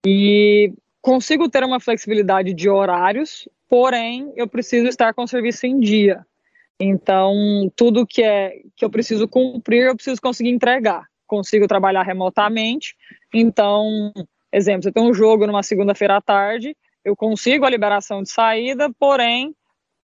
e 0.05 0.72
consigo 1.01 1.50
ter 1.50 1.63
uma 1.63 1.79
flexibilidade 1.79 2.53
de 2.53 2.70
horários, 2.70 3.48
porém 3.67 4.32
eu 4.36 4.48
preciso 4.48 4.88
estar 4.88 5.13
com 5.13 5.24
o 5.24 5.27
serviço 5.27 5.65
em 5.65 5.79
dia. 5.79 6.25
Então, 6.79 7.34
tudo 7.75 8.05
que 8.05 8.24
é 8.24 8.62
que 8.75 8.84
eu 8.84 8.89
preciso 8.89 9.27
cumprir, 9.27 9.88
eu 9.88 9.96
preciso 9.96 10.22
conseguir 10.22 10.50
entregar. 10.50 11.05
Consigo 11.25 11.67
trabalhar 11.67 12.03
remotamente. 12.03 12.96
Então, 13.34 14.13
exemplo, 14.51 14.84
você 14.84 14.91
tem 14.91 15.03
um 15.03 15.13
jogo 15.13 15.48
numa 15.48 15.63
segunda-feira 15.63 16.17
à 16.17 16.22
tarde, 16.22 16.75
eu 17.05 17.15
consigo 17.15 17.65
a 17.65 17.69
liberação 17.69 18.24
de 18.24 18.31
saída, 18.31 18.91
porém, 19.00 19.55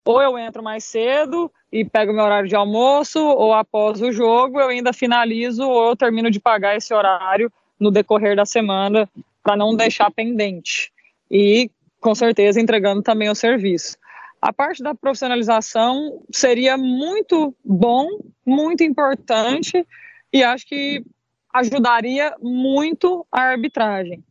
ou 0.05 0.21
eu 0.21 0.37
entro 0.37 0.61
mais 0.61 0.83
cedo 0.83 1.51
e 1.71 1.83
pego 1.83 2.13
meu 2.13 2.23
horário 2.23 2.47
de 2.47 2.55
almoço, 2.55 3.19
ou 3.19 3.51
após 3.51 3.99
o 3.99 4.11
jogo 4.11 4.59
eu 4.59 4.67
ainda 4.67 4.93
finalizo 4.93 5.67
ou 5.67 5.89
eu 5.89 5.95
termino 5.95 6.29
de 6.29 6.39
pagar 6.39 6.77
esse 6.77 6.93
horário 6.93 7.51
no 7.79 7.89
decorrer 7.89 8.35
da 8.35 8.45
semana 8.45 9.09
para 9.41 9.57
não 9.57 9.75
deixar 9.75 10.11
pendente. 10.11 10.91
E, 11.31 11.71
com 11.99 12.13
certeza, 12.13 12.61
entregando 12.61 13.01
também 13.01 13.29
o 13.29 13.35
serviço. 13.35 13.97
A 14.39 14.53
parte 14.53 14.83
da 14.83 14.93
profissionalização 14.93 16.21
seria 16.31 16.77
muito 16.77 17.55
bom, 17.63 18.07
muito 18.45 18.83
importante 18.83 19.87
e 20.31 20.43
acho 20.43 20.67
que 20.67 21.03
ajudaria 21.51 22.35
muito 22.41 23.25
a 23.31 23.41
arbitragem. 23.41 24.23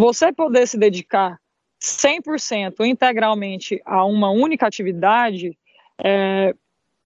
Você 0.00 0.32
poder 0.32 0.66
se 0.66 0.78
dedicar 0.78 1.38
100% 1.82 2.86
integralmente 2.86 3.82
a 3.84 4.04
uma 4.04 4.30
única 4.30 4.66
atividade 4.66 5.58
é, 6.02 6.54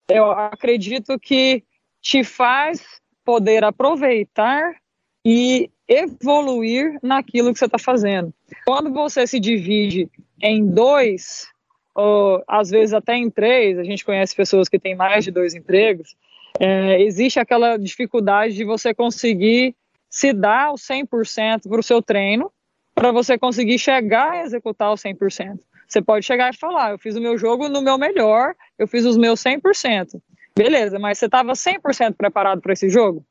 eu 0.09 0.31
acredito 0.31 1.19
que 1.19 1.65
te 2.01 2.23
faz 2.23 2.85
poder 3.25 3.65
aproveitar 3.65 4.77
e 5.25 5.71
evoluir 5.89 6.99
naquilo 7.03 7.53
que 7.53 7.59
você 7.59 7.65
está 7.65 7.79
fazendo. 7.79 8.33
Quando 8.65 8.93
você 8.93 9.27
se 9.27 9.41
divide 9.41 10.09
em 10.41 10.67
dois, 10.67 11.49
ou 11.95 12.45
às 12.47 12.71
vezes 12.71 12.93
até 12.93 13.17
em 13.17 13.31
três, 13.31 13.79
a 13.79 13.83
gente 13.83 14.05
conhece 14.05 14.37
pessoas 14.37 14.69
que 14.69 14.79
têm 14.79 14.95
mais 14.95 15.25
de 15.25 15.31
dois 15.31 15.55
empregos, 15.55 16.15
é, 16.61 17.01
existe 17.03 17.41
aquela 17.41 17.77
dificuldade 17.77 18.55
de 18.55 18.65
você 18.65 18.95
conseguir 18.95 19.75
se 20.09 20.33
dar 20.33 20.71
o 20.71 20.75
100% 20.75 21.69
para 21.69 21.81
o 21.81 21.83
seu 21.83 22.01
treino, 22.01 22.53
para 22.97 23.13
você 23.13 23.39
conseguir 23.39 23.79
chegar 23.79 24.33
a 24.33 24.43
executar 24.43 24.91
o 24.91 24.95
100%. 24.95 25.61
Você 25.87 26.01
pode 26.01 26.25
chegar 26.25 26.53
e 26.53 26.57
falar, 26.57 26.93
eu 26.93 26.99
fiz 26.99 27.15
o 27.15 27.21
meu 27.21 27.37
jogo 27.37 27.69
no 27.69 27.83
meu 27.83 27.99
melhor, 27.99 28.55
eu 28.79 28.89
fiz 28.89 29.05
os 29.05 29.19
meus 29.19 29.39
100%. 29.41 30.21
Beleza, 30.57 30.99
mas 30.99 31.19
você 31.19 31.27
estava 31.27 31.53
100% 31.53 32.17
preparado 32.17 32.63
para 32.63 32.73
esse 32.73 32.89
jogo? 32.89 33.25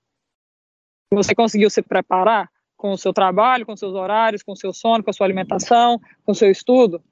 Você 1.12 1.34
conseguiu 1.34 1.70
se 1.72 1.82
preparar 1.82 2.48
com 2.78 2.92
o 2.92 2.98
seu 2.98 3.12
trabalho, 3.12 3.66
com 3.66 3.76
seus 3.76 3.96
horários, 3.96 4.44
com 4.44 4.56
seu 4.56 4.72
sono, 4.72 5.04
com 5.04 5.10
a 5.10 5.14
sua 5.14 5.26
alimentação, 5.26 6.00
com 6.24 6.32
o 6.32 6.36
seu 6.36 6.52
estudo, 6.52 7.04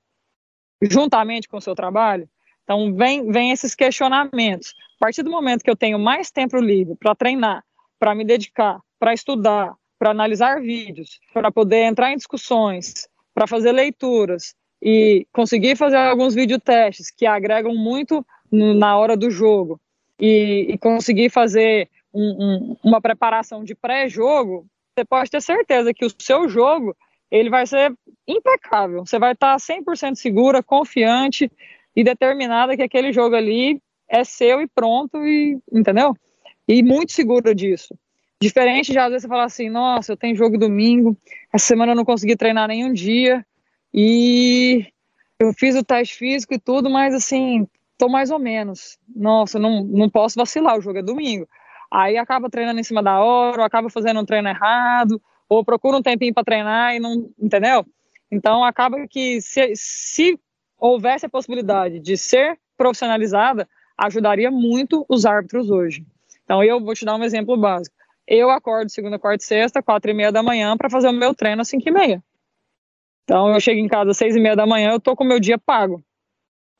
juntamente 0.80 1.50
com 1.50 1.58
o 1.58 1.62
seu 1.62 1.74
trabalho? 1.74 2.30
Então, 2.64 2.94
vem, 2.94 3.32
vem 3.32 3.52
esses 3.52 3.74
questionamentos. 3.74 4.76
A 4.98 5.06
partir 5.06 5.24
do 5.24 5.32
momento 5.32 5.64
que 5.64 5.70
eu 5.70 5.76
tenho 5.76 5.98
mais 5.98 6.30
tempo 6.30 6.58
livre 6.58 6.96
para 6.96 7.16
treinar, 7.16 7.64
para 8.00 8.14
me 8.14 8.24
dedicar, 8.24 8.80
para 9.00 9.14
estudar, 9.14 9.74
para 10.04 10.12
analisar 10.12 10.60
vídeos, 10.60 11.18
para 11.34 11.50
poder 11.50 11.86
entrar 11.86 12.12
em 12.12 12.18
discussões, 12.18 13.08
para 13.34 13.48
fazer 13.48 13.72
leituras 13.72 14.54
e 14.82 15.26
conseguir 15.32 15.78
fazer 15.78 15.96
alguns 15.96 16.36
videotestes 16.36 17.10
que 17.10 17.26
agregam 17.26 17.74
muito 17.74 18.26
no, 18.52 18.74
na 18.74 18.98
hora 18.98 19.16
do 19.16 19.32
jogo 19.32 19.80
e, 20.20 20.66
e 20.68 20.78
conseguir 20.78 21.30
fazer 21.30 21.90
um, 22.14 22.22
um, 22.22 22.78
uma 22.84 23.00
preparação 23.00 23.64
de 23.64 23.74
pré-jogo, 23.74 24.68
você 24.94 25.06
pode 25.06 25.32
ter 25.32 25.42
certeza 25.42 25.94
que 25.94 26.06
o 26.06 26.12
seu 26.20 26.50
jogo 26.50 26.94
ele 27.32 27.50
vai 27.50 27.66
ser 27.66 27.96
impecável. 28.28 29.06
Você 29.06 29.18
vai 29.18 29.32
estar 29.32 29.56
100% 29.56 30.16
segura, 30.16 30.62
confiante 30.62 31.50
e 31.96 32.04
determinada 32.04 32.76
que 32.76 32.84
aquele 32.84 33.14
jogo 33.14 33.38
ali 33.38 33.82
é 34.10 34.26
seu 34.26 34.62
e 34.62 34.68
pronto, 34.68 35.26
e 35.26 35.58
entendeu? 35.72 36.14
E 36.68 36.84
muito 36.84 37.14
segura 37.14 37.56
disso. 37.56 37.98
Diferente 38.44 38.92
de 38.92 39.00
às 39.00 39.08
vezes 39.08 39.22
você 39.22 39.28
falar 39.30 39.46
assim, 39.46 39.70
nossa, 39.70 40.12
eu 40.12 40.18
tenho 40.18 40.36
jogo 40.36 40.58
domingo, 40.58 41.16
essa 41.54 41.66
semana 41.66 41.94
eu 41.94 41.96
não 41.96 42.04
consegui 42.04 42.36
treinar 42.36 42.68
nenhum 42.68 42.92
dia 42.92 43.46
e 43.94 44.86
eu 45.40 45.54
fiz 45.54 45.78
o 45.78 45.84
teste 45.84 46.18
físico 46.18 46.54
e 46.54 46.60
tudo, 46.60 46.90
mas 46.90 47.14
assim, 47.14 47.66
tô 47.98 48.10
mais 48.10 48.32
ou 48.32 48.40
menos. 48.40 49.00
Nossa, 49.16 49.58
não, 49.58 49.86
não 49.86 50.10
posso 50.10 50.36
vacilar, 50.36 50.78
o 50.78 50.82
jogo 50.82 51.00
é 51.00 51.02
domingo. 51.02 51.48
Aí 51.90 52.18
acaba 52.18 52.50
treinando 52.50 52.82
em 52.82 52.84
cima 52.84 53.02
da 53.02 53.22
hora, 53.22 53.60
ou 53.60 53.64
acaba 53.64 53.90
fazendo 53.90 54.20
um 54.20 54.26
treino 54.26 54.50
errado, 54.50 55.22
ou 55.48 55.64
procura 55.64 55.96
um 55.96 56.02
tempinho 56.02 56.34
para 56.34 56.44
treinar 56.44 56.94
e 56.94 57.00
não, 57.00 57.30
entendeu? 57.40 57.86
Então 58.30 58.62
acaba 58.62 59.08
que 59.08 59.40
se, 59.40 59.72
se 59.74 60.38
houvesse 60.78 61.26
a 61.26 61.30
possibilidade 61.30 61.98
de 61.98 62.18
ser 62.18 62.60
profissionalizada, 62.76 63.70
ajudaria 63.98 64.52
muito 64.52 65.06
os 65.08 65.26
árbitros 65.26 65.70
hoje. 65.70 66.06
Então 66.44 66.62
eu 66.62 66.84
vou 66.84 66.94
te 66.94 67.06
dar 67.06 67.16
um 67.16 67.24
exemplo 67.24 67.56
básico. 67.56 68.03
Eu 68.28 68.50
acordo 68.50 68.90
segunda, 68.90 69.20
quarta 69.20 69.44
e 69.44 69.48
sexta, 69.48 69.84
quatro 69.84 70.10
e 70.12 70.14
meia 70.14 70.32
da 70.32 70.42
manhã 70.42 70.78
para 70.78 70.90
fazer 70.90 71.10
o 71.10 71.14
meu 71.14 71.34
treino 71.34 71.62
às 71.62 71.68
cinco 71.68 71.88
e 71.88 71.92
meia. 71.92 72.24
Então 73.24 73.54
eu 73.54 73.60
chego 73.60 73.80
em 73.80 73.88
casa 73.88 74.12
às 74.12 74.18
seis 74.18 74.36
e 74.36 74.40
meia 74.40 74.56
da 74.56 74.66
manhã, 74.66 74.92
eu 74.92 75.00
tô 75.00 75.16
com 75.16 75.24
o 75.24 75.28
meu 75.28 75.40
dia 75.40 75.58
pago. 75.58 76.04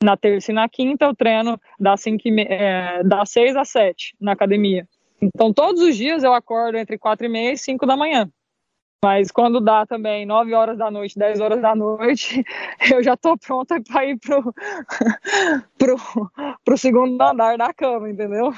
Na 0.02 0.16
terça 0.16 0.50
e 0.50 0.54
na 0.54 0.68
quinta 0.68 1.06
eu 1.06 1.14
treino 1.14 1.58
das, 1.78 2.02
cinco 2.02 2.28
e 2.28 2.40
é, 2.42 3.02
das 3.02 3.30
seis 3.30 3.56
às 3.56 3.70
sete 3.70 4.14
na 4.20 4.32
academia. 4.32 4.86
Então, 5.20 5.52
todos 5.52 5.80
os 5.80 5.96
dias 5.96 6.22
eu 6.22 6.34
acordo 6.34 6.76
entre 6.76 6.98
quatro 6.98 7.24
e 7.24 7.28
meia 7.28 7.52
e 7.52 7.56
cinco 7.56 7.86
da 7.86 7.96
manhã. 7.96 8.30
Mas 9.02 9.30
quando 9.30 9.60
dá 9.60 9.84
também 9.84 10.24
9 10.24 10.54
horas 10.54 10.78
da 10.78 10.90
noite, 10.90 11.18
10 11.18 11.38
horas 11.38 11.60
da 11.60 11.74
noite, 11.74 12.42
eu 12.90 13.02
já 13.02 13.14
tô 13.14 13.36
pronta 13.36 13.78
para 13.82 14.06
ir 14.06 14.18
pro, 14.18 14.42
pro, 15.76 15.96
pro 16.64 16.78
segundo 16.78 17.20
andar 17.20 17.58
da 17.58 17.70
cama, 17.74 18.08
entendeu? 18.08 18.50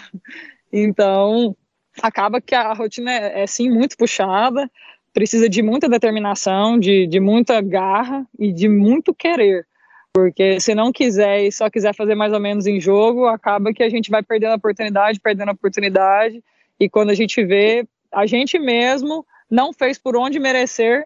Então, 0.72 1.56
acaba 2.02 2.40
que 2.40 2.54
a 2.54 2.72
rotina 2.72 3.10
é, 3.10 3.42
é 3.42 3.46
sim 3.46 3.70
muito 3.70 3.96
puxada, 3.96 4.70
precisa 5.12 5.48
de 5.48 5.62
muita 5.62 5.88
determinação, 5.88 6.78
de, 6.78 7.06
de 7.06 7.20
muita 7.20 7.60
garra 7.60 8.26
e 8.38 8.52
de 8.52 8.68
muito 8.68 9.14
querer. 9.14 9.66
Porque 10.12 10.60
se 10.60 10.74
não 10.74 10.92
quiser 10.92 11.44
e 11.44 11.52
só 11.52 11.68
quiser 11.68 11.94
fazer 11.94 12.14
mais 12.14 12.32
ou 12.32 12.40
menos 12.40 12.66
em 12.66 12.80
jogo, 12.80 13.26
acaba 13.26 13.72
que 13.72 13.82
a 13.82 13.88
gente 13.88 14.10
vai 14.10 14.22
perdendo 14.22 14.52
a 14.52 14.56
oportunidade, 14.56 15.20
perdendo 15.20 15.50
a 15.50 15.52
oportunidade. 15.52 16.42
E 16.80 16.88
quando 16.88 17.10
a 17.10 17.14
gente 17.14 17.44
vê, 17.44 17.86
a 18.12 18.26
gente 18.26 18.58
mesmo 18.58 19.26
não 19.50 19.72
fez 19.72 19.98
por 19.98 20.16
onde 20.16 20.38
merecer 20.38 21.04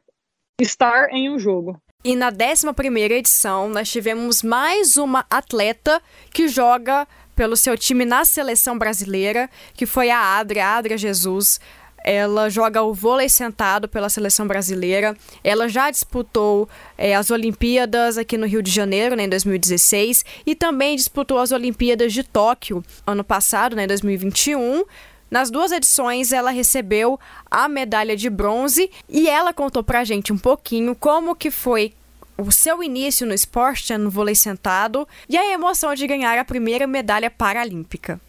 estar 0.61 1.13
em 1.13 1.31
um 1.31 1.39
jogo. 1.39 1.81
E 2.03 2.17
na 2.17 2.29
11 2.29 3.13
edição, 3.13 3.69
nós 3.69 3.91
tivemos 3.91 4.43
mais 4.43 4.97
uma 4.97 5.27
atleta 5.29 6.01
que 6.33 6.49
joga 6.49 7.07
pelo 7.41 7.57
seu 7.57 7.75
time 7.75 8.05
na 8.05 8.23
seleção 8.23 8.77
brasileira, 8.77 9.49
que 9.73 9.87
foi 9.87 10.11
a 10.11 10.37
Adria, 10.37 10.67
a 10.67 10.77
Adria 10.77 10.99
Jesus. 10.99 11.59
Ela 12.05 12.51
joga 12.51 12.83
o 12.83 12.93
vôlei 12.93 13.31
sentado 13.31 13.89
pela 13.89 14.11
seleção 14.11 14.47
brasileira. 14.47 15.17
Ela 15.43 15.67
já 15.67 15.91
disputou 15.91 16.69
é, 16.99 17.15
as 17.15 17.31
Olimpíadas 17.31 18.19
aqui 18.19 18.37
no 18.37 18.47
Rio 18.47 18.63
de 18.63 18.71
Janeiro, 18.71 19.17
né, 19.17 19.23
em 19.23 19.29
2016, 19.31 20.23
e 20.45 20.55
também 20.55 20.95
disputou 20.95 21.39
as 21.39 21.51
Olimpíadas 21.51 22.13
de 22.13 22.23
Tóquio 22.23 22.85
ano 23.07 23.25
passado, 23.25 23.75
né, 23.75 23.85
em 23.85 23.89
2021. 23.89 24.85
Nas 25.31 25.51
duas 25.51 25.73
edições, 25.73 26.33
ela 26.33 26.51
recebeu 26.51 27.19
a 27.51 27.71
medalha 27.71 28.19
de 28.19 28.29
bronze 28.29 28.91
e 29.09 29.31
ela 29.31 29.55
contou 29.55 29.83
pra 29.83 30.05
gente 30.05 30.31
um 30.31 30.37
pouquinho 30.37 30.95
como 30.95 31.35
que 31.35 31.51
foi 31.51 31.95
o 32.41 32.53
seu 32.53 32.83
início 32.83 33.27
no 33.27 33.35
esporte, 33.35 33.97
no 33.97 34.11
vôlei 34.11 34.35
sentado, 34.35 35.07
e 35.29 35.37
a 35.37 35.53
emoção 35.53 35.95
de 35.95 36.07
ganhar 36.07 36.39
a 36.39 36.45
primeira 36.45 36.87
medalha 36.87 37.31
paralímpica. 37.31 38.21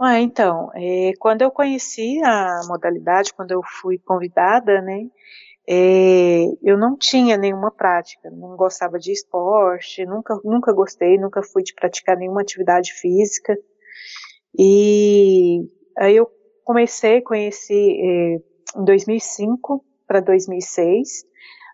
Ah, 0.00 0.18
então, 0.18 0.70
é, 0.74 1.12
quando 1.18 1.42
eu 1.42 1.50
conheci 1.50 2.20
a 2.24 2.60
modalidade, 2.66 3.34
quando 3.34 3.50
eu 3.50 3.60
fui 3.80 3.98
convidada, 3.98 4.80
né, 4.80 5.06
é, 5.68 6.46
eu 6.62 6.78
não 6.78 6.96
tinha 6.96 7.36
nenhuma 7.36 7.70
prática, 7.70 8.30
não 8.30 8.56
gostava 8.56 8.98
de 8.98 9.12
esporte, 9.12 10.04
nunca, 10.06 10.40
nunca 10.42 10.72
gostei, 10.72 11.18
nunca 11.18 11.42
fui 11.42 11.62
de 11.62 11.74
praticar 11.74 12.16
nenhuma 12.16 12.40
atividade 12.40 12.92
física. 12.94 13.56
E 14.58 15.60
aí 15.96 16.16
eu 16.16 16.28
comecei, 16.64 17.20
conheci 17.20 17.72
é, 17.74 18.40
em 18.76 18.84
2005 18.84 19.84
para 20.06 20.20
2006. 20.20 21.24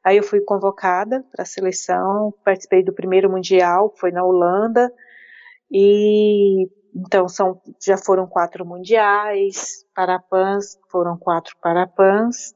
Aí 0.07 0.19
eu 0.19 0.23
fui 0.23 0.41
convocada 0.41 1.27
para 1.33 1.43
a 1.43 1.45
seleção, 1.45 2.33
participei 2.45 2.81
do 2.81 2.93
primeiro 2.93 3.29
mundial, 3.29 3.93
foi 3.99 4.13
na 4.13 4.25
Holanda. 4.25 4.89
E 5.69 6.69
então 6.95 7.29
são, 7.29 7.61
já 7.85 7.99
foram 7.99 8.25
quatro 8.25 8.65
mundiais, 8.65 9.85
Parapans, 9.93 10.79
foram 10.89 11.19
quatro 11.19 11.57
Parapans, 11.61 12.55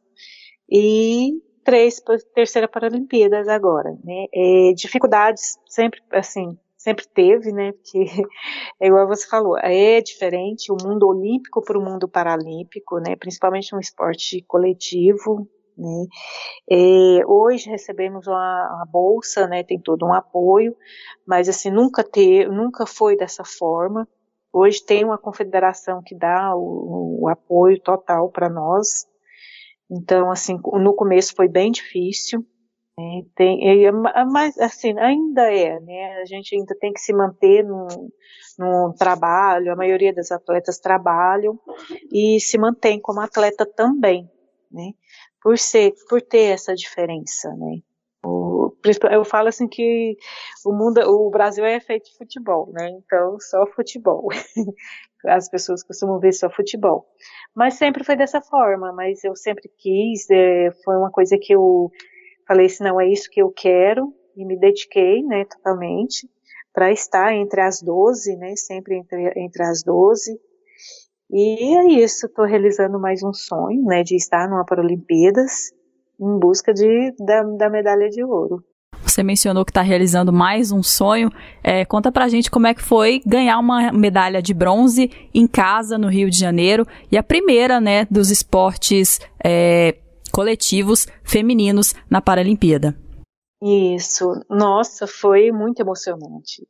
e 0.71 1.43
três 1.65 2.01
terceira 2.33 2.69
Paralimpíadas 2.69 3.49
agora, 3.49 3.99
né? 4.05 4.27
É, 4.33 4.73
dificuldades 4.73 5.59
sempre, 5.67 6.01
assim, 6.13 6.57
sempre 6.77 7.05
teve, 7.09 7.51
né? 7.51 7.73
Porque 7.73 8.05
é 8.81 8.87
igual 8.87 9.09
você 9.09 9.27
falou, 9.27 9.59
é 9.59 10.01
diferente 10.01 10.71
o 10.71 10.77
mundo 10.81 11.09
olímpico 11.09 11.61
para 11.63 11.77
o 11.77 11.85
mundo 11.85 12.09
paralímpico, 12.09 13.01
né? 13.01 13.17
Principalmente 13.17 13.73
no 13.73 13.81
esporte 13.81 14.41
coletivo, 14.47 15.49
né? 15.81 16.07
É, 16.71 17.27
hoje 17.27 17.71
recebemos 17.71 18.27
uma, 18.27 18.75
uma, 18.77 18.87
bolsa, 18.87 19.47
né? 19.47 19.65
Tem 19.65 19.81
todo 19.81 20.05
um 20.05 20.13
apoio, 20.13 20.77
mas 21.27 21.49
assim 21.49 21.71
nunca 21.71 22.05
teve, 22.05 22.47
nunca 22.51 22.87
foi 22.87 23.17
dessa 23.17 23.45
forma. 23.45 24.07
Hoje 24.53 24.85
tem 24.85 25.05
uma 25.05 25.17
confederação 25.17 26.03
que 26.05 26.15
dá 26.15 26.55
o, 26.55 27.23
o 27.23 27.29
apoio 27.29 27.81
total 27.81 28.29
para 28.31 28.51
nós. 28.51 29.07
Então, 29.91 30.31
assim, 30.31 30.59
no 30.75 30.95
começo 30.95 31.35
foi 31.35 31.49
bem 31.49 31.71
difícil, 31.73 32.45
né? 32.99 33.23
Tem, 33.35 33.91
mas 34.31 34.59
assim, 34.59 34.99
ainda 34.99 35.51
é, 35.53 35.81
né? 35.81 36.21
A 36.21 36.25
gente 36.27 36.55
ainda 36.55 36.77
tem 36.79 36.93
que 36.93 37.01
se 37.01 37.13
manter 37.13 37.65
no, 37.65 37.87
no 38.59 38.93
trabalho, 38.99 39.73
a 39.73 39.77
maioria 39.77 40.13
das 40.13 40.31
atletas 40.31 40.79
trabalham 40.79 41.59
e 42.13 42.39
se 42.41 42.59
mantém 42.59 43.01
como 43.01 43.21
atleta 43.21 43.65
também, 43.65 44.29
né? 44.71 44.93
Por 45.43 45.59
ser, 45.59 45.95
por 46.09 46.21
ter 46.21 46.53
essa 46.53 46.75
diferença, 46.75 47.49
né? 47.55 47.79
O, 48.23 48.75
eu 49.11 49.25
falo 49.25 49.49
assim 49.49 49.67
que 49.67 50.17
o 50.65 50.73
mundo, 50.73 51.01
o 51.01 51.31
Brasil 51.31 51.65
é 51.65 51.81
feito 51.81 52.11
de 52.11 52.17
futebol, 52.19 52.71
né? 52.73 52.91
Então 52.91 53.39
só 53.41 53.67
futebol. 53.67 54.29
As 55.27 55.49
pessoas 55.51 55.83
costumam 55.83 56.19
ver 56.19 56.33
só 56.33 56.51
futebol. 56.51 57.07
Mas 57.55 57.75
sempre 57.75 58.05
foi 58.05 58.17
dessa 58.17 58.41
forma. 58.41 58.93
Mas 58.93 59.23
eu 59.25 59.35
sempre 59.37 59.71
quis. 59.79 60.29
É, 60.31 60.71
foi 60.85 60.97
uma 60.97 61.11
coisa 61.11 61.39
que 61.39 61.55
eu 61.55 61.91
falei 62.47 62.67
assim, 62.67 62.85
não 62.85 63.01
é 63.01 63.09
isso 63.09 63.31
que 63.31 63.41
eu 63.41 63.51
quero 63.51 64.13
e 64.37 64.45
me 64.45 64.59
dediquei, 64.59 65.23
né, 65.23 65.45
totalmente 65.45 66.29
para 66.73 66.91
estar 66.91 67.33
entre 67.35 67.61
as 67.61 67.83
12, 67.83 68.37
né, 68.37 68.55
sempre 68.57 68.97
entre, 68.97 69.33
entre 69.37 69.63
as 69.63 69.83
12. 69.83 70.41
E 71.33 71.77
é 71.77 72.03
isso, 72.03 72.27
estou 72.27 72.45
realizando 72.45 72.99
mais 72.99 73.23
um 73.23 73.33
sonho, 73.33 73.85
né, 73.85 74.03
de 74.03 74.17
estar 74.17 74.49
numa 74.49 74.65
Paralimpíadas 74.65 75.71
em 76.21 76.39
busca 76.41 76.75
de, 76.75 77.15
da, 77.21 77.43
da 77.43 77.71
medalha 77.71 78.09
de 78.09 78.25
ouro. 78.25 78.65
Você 79.03 79.23
mencionou 79.23 79.65
que 79.65 79.71
está 79.71 79.81
realizando 79.81 80.33
mais 80.33 80.73
um 80.73 80.83
sonho. 80.83 81.31
É, 81.63 81.85
conta 81.85 82.11
pra 82.11 82.29
gente 82.29 82.51
como 82.51 82.67
é 82.67 82.75
que 82.75 82.83
foi 82.83 83.21
ganhar 83.25 83.59
uma 83.59 83.93
medalha 83.93 84.43
de 84.43 84.53
bronze 84.53 85.11
em 85.33 85.47
casa 85.47 85.97
no 85.97 86.09
Rio 86.09 86.29
de 86.29 86.39
Janeiro 86.39 86.85
e 87.11 87.17
a 87.17 87.23
primeira, 87.23 87.81
né, 87.81 88.07
dos 88.11 88.31
esportes 88.31 89.21
é, 89.43 89.97
coletivos 90.33 91.07
femininos 91.23 91.95
na 92.11 92.21
Paralimpíada. 92.21 92.97
Isso, 93.63 94.33
nossa, 94.51 95.07
foi 95.07 95.53
muito 95.53 95.81
emocionante. 95.81 96.67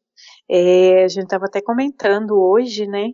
É, 0.50 1.04
a 1.04 1.08
gente 1.08 1.24
estava 1.24 1.46
até 1.46 1.62
comentando 1.62 2.32
hoje, 2.32 2.86
né? 2.86 3.10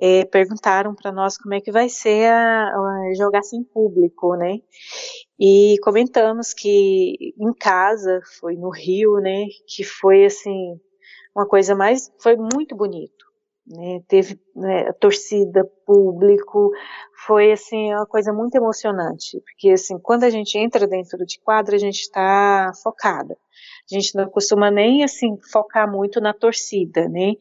É, 0.00 0.24
perguntaram 0.26 0.94
para 0.94 1.10
nós 1.10 1.36
como 1.36 1.54
é 1.54 1.60
que 1.60 1.72
vai 1.72 1.88
ser 1.88 2.30
a, 2.30 2.68
a 2.68 3.14
jogar 3.16 3.42
sem 3.42 3.64
público, 3.64 4.36
né? 4.36 4.58
E 5.38 5.76
comentamos 5.82 6.52
que 6.54 7.34
em 7.38 7.52
casa, 7.52 8.20
foi 8.38 8.54
no 8.54 8.70
Rio, 8.70 9.18
né? 9.18 9.46
Que 9.66 9.82
foi 9.82 10.24
assim 10.24 10.78
uma 11.34 11.46
coisa 11.46 11.74
mais, 11.74 12.12
foi 12.20 12.36
muito 12.36 12.76
bonito. 12.76 13.28
Né, 13.70 14.00
teve 14.08 14.40
né, 14.56 14.90
torcida, 14.94 15.62
público, 15.84 16.70
foi 17.26 17.52
assim 17.52 17.92
uma 17.92 18.06
coisa 18.06 18.32
muito 18.32 18.54
emocionante, 18.54 19.38
porque 19.42 19.72
assim 19.72 19.98
quando 19.98 20.24
a 20.24 20.30
gente 20.30 20.56
entra 20.56 20.86
dentro 20.86 21.18
de 21.26 21.38
quadra 21.38 21.76
a 21.76 21.78
gente 21.78 22.00
está 22.00 22.72
focada, 22.82 23.34
a 23.34 23.94
gente 23.94 24.14
não 24.14 24.26
costuma 24.30 24.70
nem 24.70 25.04
assim 25.04 25.36
focar 25.52 25.90
muito 25.90 26.18
na 26.18 26.32
torcida, 26.32 27.10
né? 27.10 27.34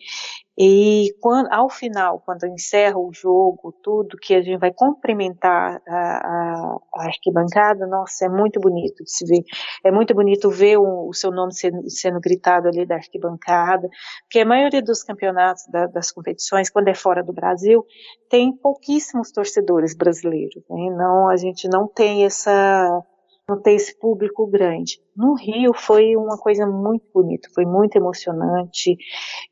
E 0.57 1.13
quando, 1.21 1.51
ao 1.51 1.69
final, 1.69 2.19
quando 2.25 2.47
encerra 2.47 2.97
o 2.97 3.11
jogo, 3.13 3.71
tudo 3.83 4.17
que 4.17 4.33
a 4.33 4.41
gente 4.41 4.57
vai 4.59 4.73
cumprimentar 4.73 5.79
a, 5.87 5.95
a, 5.95 6.77
a 6.95 7.05
arquibancada, 7.05 7.85
nossa, 7.85 8.25
é 8.25 8.29
muito 8.29 8.59
bonito 8.59 9.03
de 9.03 9.11
se 9.11 9.23
ver. 9.25 9.43
É 9.83 9.91
muito 9.91 10.15
bonito 10.15 10.49
ver 10.49 10.77
o, 10.77 11.09
o 11.09 11.13
seu 11.13 11.29
nome 11.31 11.53
sendo, 11.53 11.87
sendo, 11.87 12.19
gritado 12.19 12.67
ali 12.67 12.87
da 12.87 12.95
arquibancada, 12.95 13.87
porque 14.23 14.39
a 14.39 14.45
maioria 14.45 14.81
dos 14.81 15.03
campeonatos, 15.03 15.67
da, 15.67 15.85
das 15.85 16.11
competições, 16.11 16.71
quando 16.71 16.87
é 16.87 16.95
fora 16.95 17.23
do 17.23 17.31
Brasil, 17.31 17.85
tem 18.27 18.51
pouquíssimos 18.57 19.31
torcedores 19.31 19.95
brasileiros. 19.95 20.63
Né? 20.69 20.89
Não, 20.97 21.29
a 21.29 21.37
gente 21.37 21.69
não 21.69 21.87
tem 21.87 22.25
essa 22.25 23.03
não 23.47 23.61
ter 23.61 23.73
esse 23.73 23.97
público 23.97 24.45
grande. 24.45 24.99
No 25.15 25.33
Rio 25.33 25.73
foi 25.73 26.15
uma 26.17 26.37
coisa 26.37 26.67
muito 26.67 27.05
bonita, 27.13 27.47
foi 27.55 27.65
muito 27.65 27.95
emocionante. 27.95 28.97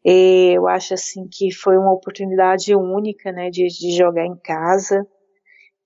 Eu 0.03 0.67
acho 0.67 0.93
assim 0.93 1.27
que 1.31 1.53
foi 1.53 1.77
uma 1.77 1.93
oportunidade 1.93 2.75
única, 2.75 3.31
né, 3.31 3.49
de, 3.49 3.67
de 3.67 3.95
jogar 3.95 4.25
em 4.25 4.35
casa. 4.35 5.07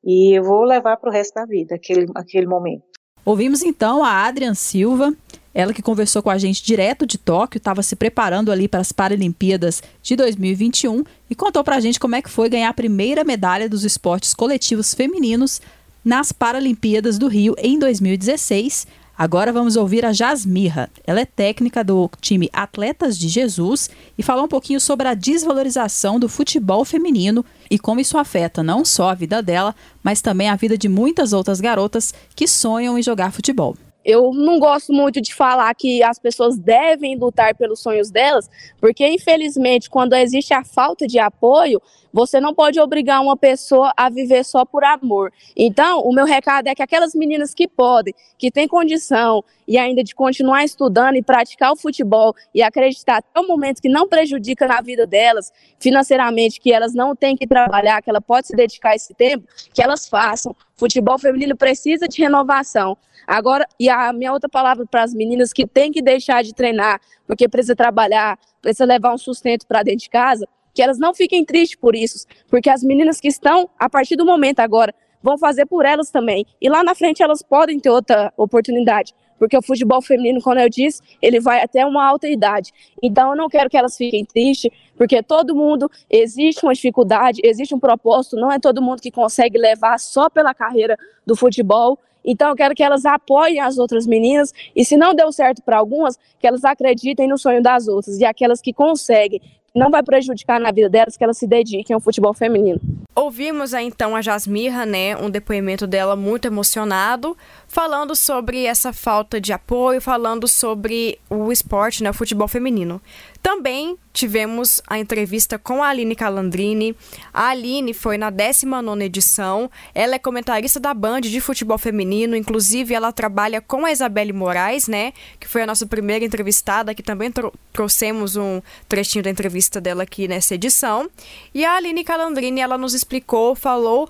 E 0.04 0.38
eu 0.38 0.44
vou 0.44 0.64
levar 0.64 0.98
para 0.98 1.10
o 1.10 1.14
resto 1.14 1.36
da 1.36 1.46
vida 1.46 1.76
aquele, 1.76 2.08
aquele 2.16 2.48
momento. 2.48 2.84
Ouvimos 3.24 3.62
então 3.62 4.04
a 4.04 4.26
Adrian 4.26 4.56
Silva, 4.56 5.14
ela 5.54 5.74
que 5.74 5.82
conversou 5.82 6.24
com 6.24 6.32
a 6.32 6.38
gente 6.38 6.64
direto 6.64 7.06
de 7.06 7.18
Tóquio, 7.18 7.60
estava 7.60 7.84
se 7.84 7.96
preparando 7.96 8.52
ali 8.52 8.68
para 8.68 8.80
as 8.80 8.92
Paralimpíadas 8.92 9.84
de 10.02 10.16
2021 10.16 11.04
e 11.30 11.36
contou 11.36 11.64
para 11.64 11.76
a 11.76 11.80
gente 11.80 12.00
como 12.00 12.16
é 12.16 12.22
que 12.24 12.30
foi 12.30 12.50
ganhar 12.50 12.70
a 12.70 12.74
primeira 12.74 13.24
medalha 13.24 13.70
dos 13.70 13.84
esportes 13.84 14.34
coletivos 14.34 14.96
femininos 14.96 15.62
nas 16.04 16.32
Paralimpíadas 16.32 17.18
do 17.18 17.28
Rio 17.28 17.56
em 17.58 17.78
2016. 17.78 18.88
Agora 19.18 19.52
vamos 19.52 19.76
ouvir 19.76 20.06
a 20.06 20.14
Jasmirra. 20.14 20.90
Ela 21.06 21.20
é 21.20 21.26
técnica 21.26 21.84
do 21.84 22.10
time 22.22 22.50
Atletas 22.54 23.18
de 23.20 23.28
Jesus 23.28 23.90
e 24.18 24.24
falou 24.24 24.46
um 24.46 24.48
pouquinho 24.48 24.80
sobre 24.80 25.10
a 25.10 25.14
desvalorização 25.14 26.18
do 26.18 26.30
futebol 26.30 26.86
feminino 26.86 27.44
e 27.70 27.78
como 27.78 28.00
isso 28.00 28.18
afeta 28.18 28.64
não 28.64 28.86
só 28.86 29.10
a 29.10 29.16
vida 29.16 29.44
dela, 29.44 29.76
mas 30.02 30.22
também 30.22 30.48
a 30.48 30.56
vida 30.56 30.78
de 30.78 30.88
muitas 30.88 31.34
outras 31.34 31.60
garotas 31.60 32.14
que 32.34 32.48
sonham 32.48 32.98
em 32.98 33.04
jogar 33.04 33.34
futebol. 33.34 33.76
Eu 34.10 34.32
não 34.34 34.58
gosto 34.58 34.92
muito 34.92 35.22
de 35.22 35.36
falar 35.36 35.72
que 35.76 36.02
as 36.02 36.18
pessoas 36.18 36.58
devem 36.58 37.16
lutar 37.16 37.54
pelos 37.54 37.80
sonhos 37.80 38.10
delas, 38.10 38.50
porque 38.82 39.08
infelizmente, 39.08 39.88
quando 39.88 40.14
existe 40.14 40.52
a 40.52 40.64
falta 40.64 41.06
de 41.06 41.20
apoio, 41.20 41.80
você 42.12 42.40
não 42.40 42.52
pode 42.52 42.80
obrigar 42.80 43.22
uma 43.22 43.38
pessoa 43.38 43.94
a 43.96 44.10
viver 44.10 44.44
só 44.44 44.66
por 44.66 44.84
amor. 44.84 45.32
Então, 45.56 46.02
o 46.02 46.12
meu 46.12 46.26
recado 46.26 46.66
é 46.66 46.74
que 46.74 46.82
aquelas 46.82 47.14
meninas 47.14 47.54
que 47.54 47.68
podem, 47.68 48.16
que 48.36 48.50
têm 48.50 48.68
condição 48.68 49.44
e 49.68 49.78
ainda 49.78 50.04
de 50.04 50.16
continuar 50.16 50.64
estudando 50.64 51.16
e 51.16 51.22
praticar 51.22 51.72
o 51.72 51.76
futebol 51.76 52.34
e 52.52 52.64
acreditar 52.64 53.18
até 53.18 53.40
o 53.40 53.48
momento 53.48 53.80
que 53.80 53.90
não 53.90 54.08
prejudica 54.08 54.68
na 54.68 54.82
vida 54.82 55.06
delas, 55.06 55.54
financeiramente, 55.80 56.60
que 56.60 56.74
elas 56.74 56.96
não 56.96 57.16
têm 57.16 57.38
que 57.38 57.46
trabalhar, 57.46 58.02
que 58.02 58.10
ela 58.10 58.22
pode 58.22 58.48
se 58.48 58.56
dedicar 58.56 58.96
esse 58.96 59.14
tempo, 59.14 59.48
que 59.72 59.84
elas 59.84 60.08
façam. 60.08 60.56
Futebol 60.80 61.20
feminino 61.20 61.58
precisa 61.58 62.08
de 62.08 62.22
renovação. 62.22 62.98
Agora, 63.28 63.68
e 63.78 63.90
a 63.90 64.14
minha 64.14 64.32
outra 64.32 64.48
palavra 64.48 64.86
para 64.90 65.04
as 65.04 65.14
meninas 65.14 65.52
que 65.52 65.68
têm 65.68 65.92
que 65.92 66.02
deixar 66.02 66.42
de 66.42 66.56
treinar, 66.56 67.02
porque 67.28 67.50
precisa 67.50 67.76
trabalhar, 67.76 68.40
precisa 68.62 68.86
levar 68.86 69.14
um 69.14 69.18
sustento 69.18 69.68
para 69.68 69.84
dentro 69.84 70.00
de 70.00 70.10
casa, 70.10 70.48
que 70.74 70.82
elas 70.82 70.98
não 70.98 71.14
fiquem 71.14 71.44
tristes 71.44 71.78
por 71.78 71.98
isso, 71.98 72.26
porque 72.48 72.70
as 72.70 72.82
meninas 72.82 73.20
que 73.20 73.28
estão, 73.28 73.70
a 73.78 73.90
partir 73.90 74.16
do 74.16 74.26
momento 74.26 74.62
agora, 74.62 74.96
vão 75.22 75.38
fazer 75.38 75.66
por 75.66 75.86
elas 75.86 76.10
também. 76.12 76.46
E 76.62 76.70
lá 76.70 76.82
na 76.82 76.96
frente 76.96 77.22
elas 77.22 77.44
podem 77.44 77.78
ter 77.78 77.90
outra 77.90 78.32
oportunidade, 78.38 79.14
porque 79.40 79.58
o 79.58 79.62
futebol 79.62 80.02
feminino, 80.02 80.42
como 80.42 80.60
eu 80.60 80.70
disse, 80.70 81.02
ele 81.22 81.40
vai 81.40 81.64
até 81.64 81.86
uma 81.86 82.06
alta 82.06 82.28
idade. 82.28 82.72
Então 83.02 83.32
eu 83.32 83.38
não 83.38 83.48
quero 83.50 83.70
que 83.70 83.78
elas 83.78 83.98
fiquem 83.98 84.26
tristes, 84.26 84.70
porque 84.98 85.24
todo 85.24 85.56
mundo 85.56 85.90
existe 86.10 86.64
uma 86.64 86.74
dificuldade, 86.74 87.42
existe 87.44 87.74
um 87.74 87.80
propósito, 87.80 88.36
não 88.36 88.52
é 88.52 88.60
todo 88.60 88.82
mundo 88.82 89.02
que 89.02 89.10
consegue 89.10 89.58
levar 89.58 89.98
só 89.98 90.30
pela 90.30 90.54
carreira 90.54 90.98
do 91.26 91.36
futebol. 91.36 91.98
Então 92.24 92.50
eu 92.50 92.56
quero 92.56 92.76
que 92.76 92.84
elas 92.84 93.06
apoiem 93.06 93.62
as 93.62 93.78
outras 93.78 94.06
meninas 94.06 94.54
e 94.76 94.84
se 94.84 94.98
não 94.98 95.16
deu 95.16 95.32
certo 95.32 95.64
para 95.64 95.78
algumas, 95.78 96.18
que 96.38 96.46
elas 96.46 96.66
acreditem 96.66 97.28
no 97.28 97.38
sonho 97.38 97.64
das 97.64 97.88
outras 97.88 98.20
e 98.20 98.26
aquelas 98.26 98.62
que 98.62 98.74
conseguem, 98.74 99.42
não 99.80 99.90
vai 99.90 100.04
prejudicar 100.04 100.60
na 100.60 100.72
vida 100.72 100.90
delas 100.90 101.16
que 101.16 101.24
elas 101.24 101.38
se 101.38 101.48
dediquem 101.48 101.94
ao 101.94 102.02
futebol 102.02 102.34
feminino. 102.34 102.80
Ouvimos 103.16 103.74
aí 103.74 103.86
então 103.86 104.16
a 104.16 104.22
Jasmirra, 104.22 104.86
né, 104.86 105.16
um 105.16 105.30
depoimento 105.30 105.88
dela 105.88 106.16
muito 106.16 106.46
emocionado, 106.46 107.36
falando 107.68 108.16
sobre 108.16 108.66
essa 108.66 108.94
falta 108.94 109.40
de 109.40 109.54
apoio, 109.54 110.02
falando 110.02 110.48
sobre 110.48 111.18
o 111.30 111.52
esporte, 111.52 112.04
né, 112.04 112.10
o 112.10 112.14
futebol 112.14 112.48
feminino. 112.48 113.02
Também 113.42 113.98
tivemos 114.12 114.82
a 114.86 115.00
entrevista 115.00 115.58
com 115.58 115.82
a 115.82 115.90
Aline 115.90 116.16
Calandrini. 116.16 116.96
A 117.34 117.48
Aline 117.50 117.94
foi 117.94 118.18
na 118.18 118.30
19 118.30 119.04
edição. 119.04 119.72
Ela 119.96 120.16
é 120.16 120.20
comentarista 120.20 120.80
da 120.80 120.94
Band 120.94 121.22
de 121.22 121.40
futebol 121.40 121.78
feminino. 121.78 122.36
Inclusive, 122.36 122.94
ela 122.94 123.12
trabalha 123.12 123.62
com 123.62 123.86
a 123.86 123.92
Isabelle 123.92 124.34
Moraes, 124.34 124.88
né? 124.88 125.14
Que 125.40 125.48
foi 125.48 125.62
a 125.62 125.66
nossa 125.66 125.86
primeira 125.86 126.26
entrevistada, 126.26 126.94
que 126.94 127.04
também 127.04 127.32
tro 127.32 127.54
trouxemos 127.72 128.36
um 128.36 128.62
trechinho 128.90 129.24
da 129.24 129.30
entrevista 129.30 129.80
dela 129.80 130.04
aqui 130.04 130.28
nessa 130.28 130.56
edição. 130.56 131.10
E 131.54 131.64
a 131.64 131.76
Aline 131.76 132.04
Calandrini, 132.04 132.60
ela 132.60 132.78
nos 132.78 132.94
explicou, 132.94 133.56
falou 133.56 134.10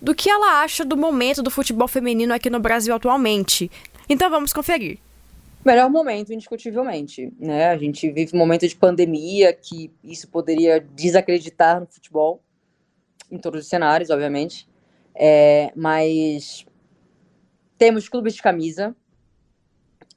do 0.00 0.14
que 0.14 0.30
ela 0.30 0.62
acha 0.62 0.84
do 0.84 0.96
momento 0.96 1.42
do 1.42 1.50
futebol 1.50 1.88
feminino 1.88 2.32
aqui 2.32 2.48
no 2.48 2.60
Brasil 2.60 2.94
atualmente. 2.94 3.70
Então 4.08 4.30
vamos 4.30 4.52
conferir. 4.52 4.98
Melhor 5.64 5.90
momento, 5.90 6.32
indiscutivelmente. 6.32 7.32
Né? 7.38 7.68
A 7.68 7.76
gente 7.76 8.10
vive 8.10 8.34
um 8.34 8.38
momento 8.38 8.66
de 8.66 8.74
pandemia 8.74 9.52
que 9.52 9.92
isso 10.02 10.26
poderia 10.28 10.80
desacreditar 10.80 11.80
no 11.80 11.86
futebol, 11.86 12.42
em 13.30 13.38
todos 13.38 13.60
os 13.60 13.68
cenários, 13.68 14.08
obviamente. 14.10 14.66
É, 15.14 15.70
mas 15.76 16.64
temos 17.76 18.08
clubes 18.08 18.34
de 18.34 18.42
camisa, 18.42 18.96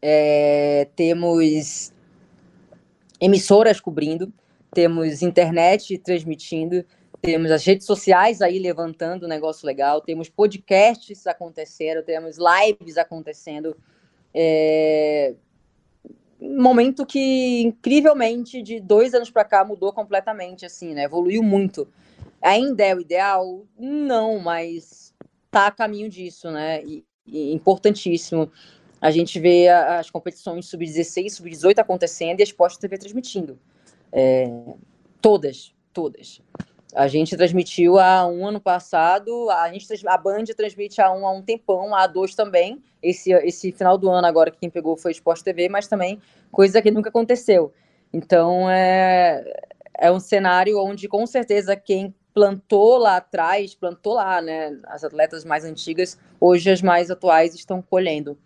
é, 0.02 0.88
temos 0.96 1.92
emissoras 3.20 3.82
cobrindo, 3.82 4.32
temos 4.74 5.22
internet 5.22 5.98
transmitindo, 5.98 6.86
temos 7.22 7.52
as 7.52 7.66
redes 7.66 7.86
sociais 7.86 8.42
aí 8.42 8.60
levantando 8.60 9.26
um 9.26 9.30
negócio 9.30 9.66
legal, 9.66 10.02
temos 10.02 10.30
podcasts 10.30 11.28
acontecendo, 11.28 12.04
temos 12.04 12.38
lives 12.38 12.98
acontecendo 12.98 13.76
é... 14.34 15.36
Momento 16.40 17.06
que, 17.06 17.62
incrivelmente, 17.62 18.62
de 18.62 18.80
dois 18.80 19.14
anos 19.14 19.30
para 19.30 19.46
cá 19.46 19.64
mudou 19.64 19.94
completamente, 19.94 20.66
assim, 20.66 20.94
né? 20.94 21.04
Evoluiu 21.04 21.42
muito. 21.42 21.88
Ainda 22.42 22.84
é 22.84 22.94
o 22.94 23.00
ideal? 23.00 23.66
Não, 23.80 24.40
mas 24.40 25.14
tá 25.50 25.68
a 25.68 25.72
caminho 25.72 26.10
disso, 26.10 26.52
né? 26.52 26.84
E, 26.84 27.06
e 27.26 27.54
importantíssimo. 27.54 28.52
A 29.00 29.12
gente 29.12 29.40
vê 29.40 29.70
as 29.70 30.10
competições 30.10 30.66
sub-16, 30.66 31.30
sub-18 31.30 31.80
acontecendo 31.80 32.40
e 32.40 32.44
a 32.44 32.46
Sport 32.46 32.78
TV 32.78 32.98
transmitindo. 32.98 33.58
É... 34.12 34.50
Todas, 35.22 35.74
todas. 35.94 36.42
A 36.96 37.08
gente 37.08 37.36
transmitiu 37.36 37.98
há 37.98 38.28
um 38.28 38.46
ano 38.48 38.60
passado, 38.60 39.50
a, 39.50 39.72
gente, 39.72 40.08
a 40.08 40.18
Band 40.18 40.44
transmite 40.56 41.02
há 41.02 41.12
um, 41.12 41.26
há 41.26 41.32
um 41.32 41.42
tempão, 41.42 41.96
há 41.96 42.06
dois 42.06 42.36
também. 42.36 42.84
Esse, 43.02 43.32
esse 43.32 43.72
final 43.72 43.98
do 43.98 44.10
ano 44.10 44.28
agora 44.28 44.52
quem 44.52 44.70
pegou 44.70 44.96
foi 44.96 45.12
o 45.12 45.14
Sport 45.14 45.42
TV, 45.42 45.70
mas 45.70 45.88
também 45.88 46.22
coisa 46.52 46.82
que 46.82 46.92
nunca 46.92 47.10
aconteceu. 47.10 47.74
Então 48.14 48.70
é, 48.70 49.44
é 49.98 50.12
um 50.12 50.20
cenário 50.20 50.80
onde 50.80 51.08
com 51.08 51.26
certeza 51.26 51.76
quem 51.76 52.14
plantou 52.32 52.98
lá 52.98 53.18
atrás, 53.18 53.74
plantou 53.74 54.14
lá, 54.14 54.40
né? 54.40 54.78
As 54.86 55.04
atletas 55.04 55.44
mais 55.44 55.66
antigas, 55.66 56.18
hoje 56.40 56.70
as 56.70 56.82
mais 56.82 57.10
atuais 57.10 57.56
estão 57.56 57.82
colhendo. 57.82 58.38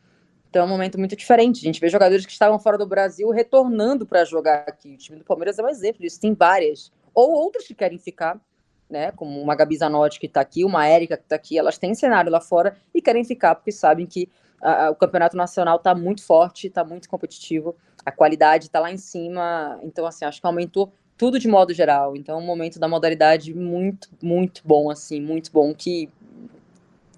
Então 0.49 0.61
é 0.61 0.65
um 0.65 0.69
momento 0.69 0.97
muito 0.97 1.15
diferente. 1.15 1.59
A 1.59 1.65
gente 1.65 1.81
vê 1.81 1.89
jogadores 1.89 2.25
que 2.25 2.31
estavam 2.31 2.57
fora 2.59 2.77
do 2.77 2.87
Brasil 2.87 3.29
retornando 3.29 4.05
para 4.05 4.23
jogar 4.23 4.65
aqui. 4.67 4.93
O 4.93 4.97
time 4.97 5.17
do 5.19 5.25
Palmeiras 5.25 5.59
é 5.59 5.63
um 5.63 5.69
exemplo 5.69 6.01
disso, 6.01 6.19
tem 6.19 6.33
várias. 6.33 6.91
Ou 7.17 7.31
outros 7.31 7.65
que 7.65 7.73
querem 7.73 7.97
ficar, 7.97 8.39
né? 8.87 9.11
Como 9.13 9.41
uma 9.41 9.55
Gabi 9.55 9.75
Zanotti 9.75 10.19
que 10.19 10.27
está 10.27 10.39
aqui, 10.39 10.63
uma 10.63 10.85
Érica 10.85 11.17
que 11.17 11.23
está 11.23 11.35
aqui, 11.35 11.57
elas 11.57 11.75
têm 11.75 11.95
cenário 11.95 12.31
lá 12.31 12.39
fora 12.39 12.77
e 12.93 13.01
querem 13.01 13.23
ficar 13.23 13.55
porque 13.55 13.71
sabem 13.71 14.05
que 14.05 14.29
a, 14.61 14.85
a, 14.85 14.91
o 14.91 14.95
campeonato 14.95 15.35
nacional 15.35 15.77
está 15.77 15.95
muito 15.95 16.23
forte, 16.23 16.67
está 16.67 16.83
muito 16.83 17.09
competitivo, 17.09 17.75
a 18.05 18.11
qualidade 18.11 18.65
está 18.65 18.79
lá 18.79 18.91
em 18.91 18.99
cima. 18.99 19.79
Então, 19.81 20.05
assim, 20.05 20.25
acho 20.25 20.39
que 20.39 20.45
aumentou 20.45 20.93
tudo 21.17 21.39
de 21.39 21.47
modo 21.47 21.73
geral. 21.73 22.15
Então, 22.15 22.35
é 22.35 22.37
um 22.37 22.45
momento 22.45 22.77
da 22.77 22.87
modalidade 22.87 23.51
muito, 23.51 24.09
muito 24.21 24.61
bom, 24.63 24.91
assim, 24.91 25.19
muito 25.19 25.51
bom, 25.51 25.73
que 25.73 26.11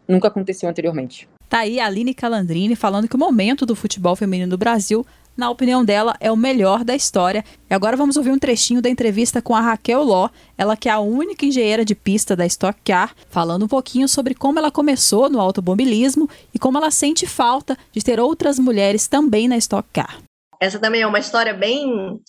nunca 0.08 0.30
aconteceu 0.30 0.70
anteriormente. 0.70 1.28
Tá 1.50 1.60
aí 1.60 1.78
a 1.78 1.88
Aline 1.88 2.14
Calandrini 2.14 2.74
falando 2.74 3.10
que 3.10 3.18
o 3.18 3.20
momento 3.20 3.66
do 3.66 3.76
futebol 3.76 4.16
feminino 4.16 4.52
do 4.52 4.58
Brasil, 4.58 5.06
na 5.40 5.50
opinião 5.50 5.84
dela, 5.84 6.16
é 6.20 6.32
o 6.32 6.36
melhor 6.36 6.84
da 6.84 6.94
história. 6.94 7.44
E 7.70 7.74
agora 7.74 7.98
vamos 7.98 8.18
ouvir 8.18 8.30
um 8.30 8.38
trechinho 8.38 8.82
da 8.82 8.90
entrevista 8.90 9.42
com 9.42 9.56
a 9.56 9.62
Raquel 9.62 10.04
Ló, 10.04 10.30
ela 10.58 10.78
que 10.78 10.90
é 10.90 10.92
a 10.92 11.00
única 11.00 11.46
engenheira 11.46 11.84
de 11.84 11.96
pista 11.96 12.36
da 12.36 12.46
Stock 12.46 12.80
Car, 12.84 13.16
falando 13.30 13.64
um 13.64 13.68
pouquinho 13.68 14.08
sobre 14.08 14.36
como 14.36 14.60
ela 14.60 14.70
começou 14.70 15.30
no 15.30 15.40
automobilismo 15.40 16.30
e 16.54 16.60
como 16.60 16.78
ela 16.78 16.92
sente 16.92 17.26
falta 17.26 17.78
de 17.92 18.04
ter 18.04 18.20
outras 18.20 18.60
mulheres 18.60 19.08
também 19.08 19.48
na 19.48 19.58
Stock 19.58 19.88
Car. 19.92 20.22
Essa 20.62 20.78
também 20.78 21.02
é 21.02 21.08
uma 21.08 21.20
história 21.20 21.54
bem 21.54 22.20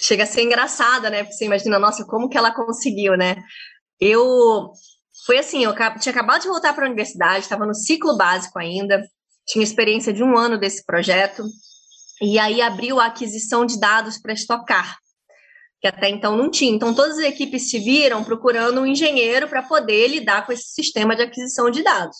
chega 0.00 0.24
a 0.24 0.26
ser 0.26 0.42
engraçada, 0.42 1.08
né? 1.08 1.24
Você 1.24 1.46
imagina, 1.46 1.78
nossa, 1.78 2.04
como 2.04 2.28
que 2.28 2.36
ela 2.36 2.52
conseguiu, 2.52 3.16
né? 3.16 3.36
Eu 3.98 4.72
foi 5.24 5.38
assim, 5.38 5.64
eu 5.64 5.74
tinha 5.98 6.12
acabado 6.12 6.42
de 6.42 6.48
voltar 6.48 6.74
para 6.74 6.84
a 6.84 6.88
universidade, 6.88 7.40
estava 7.40 7.66
no 7.66 7.74
ciclo 7.74 8.16
básico 8.16 8.58
ainda, 8.58 9.02
tinha 9.46 9.64
experiência 9.64 10.12
de 10.12 10.22
um 10.22 10.36
ano 10.36 10.58
desse 10.58 10.84
projeto, 10.84 11.42
e 12.20 12.38
aí 12.38 12.62
abriu 12.62 13.00
a 13.00 13.06
aquisição 13.06 13.66
de 13.66 13.78
dados 13.78 14.18
para 14.18 14.32
estocar, 14.32 14.98
que 15.80 15.86
até 15.86 16.08
então 16.08 16.36
não 16.36 16.50
tinha. 16.50 16.74
Então, 16.74 16.94
todas 16.94 17.18
as 17.18 17.24
equipes 17.24 17.70
se 17.70 17.78
viram 17.78 18.24
procurando 18.24 18.80
um 18.80 18.86
engenheiro 18.86 19.48
para 19.48 19.62
poder 19.62 20.08
lidar 20.08 20.46
com 20.46 20.52
esse 20.52 20.68
sistema 20.72 21.14
de 21.14 21.22
aquisição 21.22 21.70
de 21.70 21.82
dados. 21.82 22.16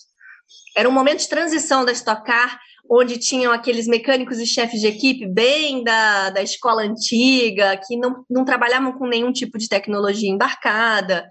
Era 0.75 0.87
um 0.87 0.93
momento 0.93 1.19
de 1.19 1.29
transição 1.29 1.83
da 1.83 1.91
Estocar 1.91 2.59
onde 2.89 3.17
tinham 3.17 3.51
aqueles 3.51 3.87
mecânicos 3.87 4.39
e 4.39 4.45
chefes 4.45 4.79
de 4.79 4.87
equipe 4.87 5.27
bem 5.27 5.83
da, 5.83 6.29
da 6.29 6.41
escola 6.41 6.83
antiga, 6.83 7.79
que 7.85 7.97
não, 7.97 8.23
não 8.29 8.45
trabalhavam 8.45 8.93
com 8.93 9.07
nenhum 9.07 9.31
tipo 9.31 9.57
de 9.57 9.67
tecnologia 9.67 10.29
embarcada. 10.29 11.27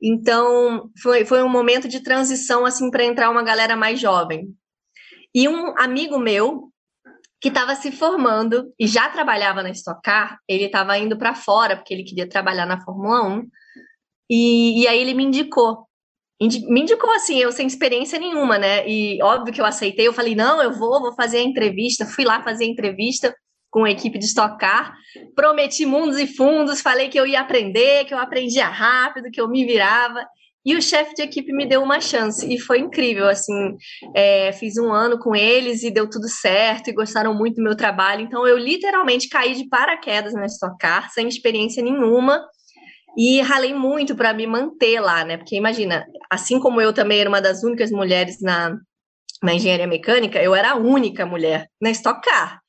Então, 0.00 0.90
foi, 1.00 1.24
foi 1.24 1.42
um 1.42 1.48
momento 1.48 1.88
de 1.88 2.00
transição 2.00 2.64
assim 2.64 2.90
para 2.90 3.04
entrar 3.04 3.30
uma 3.30 3.42
galera 3.42 3.76
mais 3.76 4.00
jovem. 4.00 4.48
E 5.34 5.48
um 5.48 5.76
amigo 5.78 6.18
meu, 6.18 6.71
que 7.42 7.48
estava 7.48 7.74
se 7.74 7.90
formando 7.90 8.72
e 8.78 8.86
já 8.86 9.08
trabalhava 9.08 9.64
na 9.64 9.70
Stock 9.70 10.00
Car, 10.00 10.38
ele 10.48 10.66
estava 10.66 10.96
indo 10.96 11.18
para 11.18 11.34
fora, 11.34 11.76
porque 11.76 11.92
ele 11.92 12.04
queria 12.04 12.28
trabalhar 12.28 12.64
na 12.64 12.80
Fórmula 12.80 13.26
1, 13.26 13.48
e, 14.30 14.82
e 14.82 14.88
aí 14.88 15.00
ele 15.00 15.12
me 15.12 15.24
indicou. 15.24 15.88
Me 16.40 16.80
indicou 16.80 17.10
assim, 17.12 17.38
eu 17.38 17.50
sem 17.50 17.66
experiência 17.66 18.18
nenhuma, 18.18 18.58
né? 18.58 18.88
E 18.88 19.20
óbvio 19.22 19.52
que 19.52 19.60
eu 19.60 19.64
aceitei, 19.64 20.06
eu 20.06 20.12
falei, 20.12 20.36
não, 20.36 20.62
eu 20.62 20.72
vou, 20.72 21.00
vou 21.00 21.12
fazer 21.14 21.38
a 21.38 21.42
entrevista, 21.42 22.06
fui 22.06 22.24
lá 22.24 22.42
fazer 22.42 22.64
a 22.64 22.68
entrevista 22.68 23.34
com 23.70 23.84
a 23.84 23.90
equipe 23.90 24.18
de 24.18 24.26
Stock 24.26 24.56
Car, 24.58 24.94
prometi 25.34 25.84
mundos 25.84 26.18
e 26.18 26.26
fundos, 26.28 26.80
falei 26.80 27.08
que 27.08 27.18
eu 27.18 27.26
ia 27.26 27.40
aprender, 27.40 28.04
que 28.04 28.14
eu 28.14 28.18
aprendia 28.18 28.66
rápido, 28.66 29.30
que 29.32 29.40
eu 29.40 29.48
me 29.48 29.64
virava, 29.64 30.24
e 30.64 30.76
o 30.76 30.82
chefe 30.82 31.14
de 31.14 31.22
equipe 31.22 31.52
me 31.52 31.66
deu 31.66 31.82
uma 31.82 32.00
chance, 32.00 32.46
e 32.52 32.58
foi 32.58 32.78
incrível, 32.78 33.28
assim, 33.28 33.76
é, 34.14 34.52
fiz 34.52 34.76
um 34.76 34.92
ano 34.92 35.18
com 35.18 35.34
eles 35.34 35.82
e 35.82 35.90
deu 35.90 36.08
tudo 36.08 36.28
certo, 36.28 36.88
e 36.88 36.92
gostaram 36.92 37.34
muito 37.34 37.56
do 37.56 37.62
meu 37.62 37.76
trabalho, 37.76 38.22
então 38.22 38.46
eu 38.46 38.56
literalmente 38.56 39.28
caí 39.28 39.54
de 39.54 39.68
paraquedas 39.68 40.32
na 40.34 40.46
Stock 40.46 40.76
Car, 40.78 41.10
sem 41.12 41.28
experiência 41.28 41.82
nenhuma, 41.82 42.40
e 43.16 43.40
ralei 43.42 43.74
muito 43.74 44.14
para 44.14 44.32
me 44.32 44.46
manter 44.46 44.98
lá, 44.98 45.22
né? 45.24 45.36
Porque 45.36 45.54
imagina, 45.54 46.06
assim 46.30 46.58
como 46.58 46.80
eu 46.80 46.94
também 46.94 47.20
era 47.20 47.28
uma 47.28 47.42
das 47.42 47.62
únicas 47.62 47.90
mulheres 47.90 48.40
na, 48.40 48.74
na 49.42 49.52
engenharia 49.52 49.86
mecânica, 49.86 50.42
eu 50.42 50.54
era 50.54 50.70
a 50.70 50.76
única 50.76 51.26
mulher 51.26 51.66
na 51.80 51.90
Stock 51.90 52.22
Car 52.26 52.61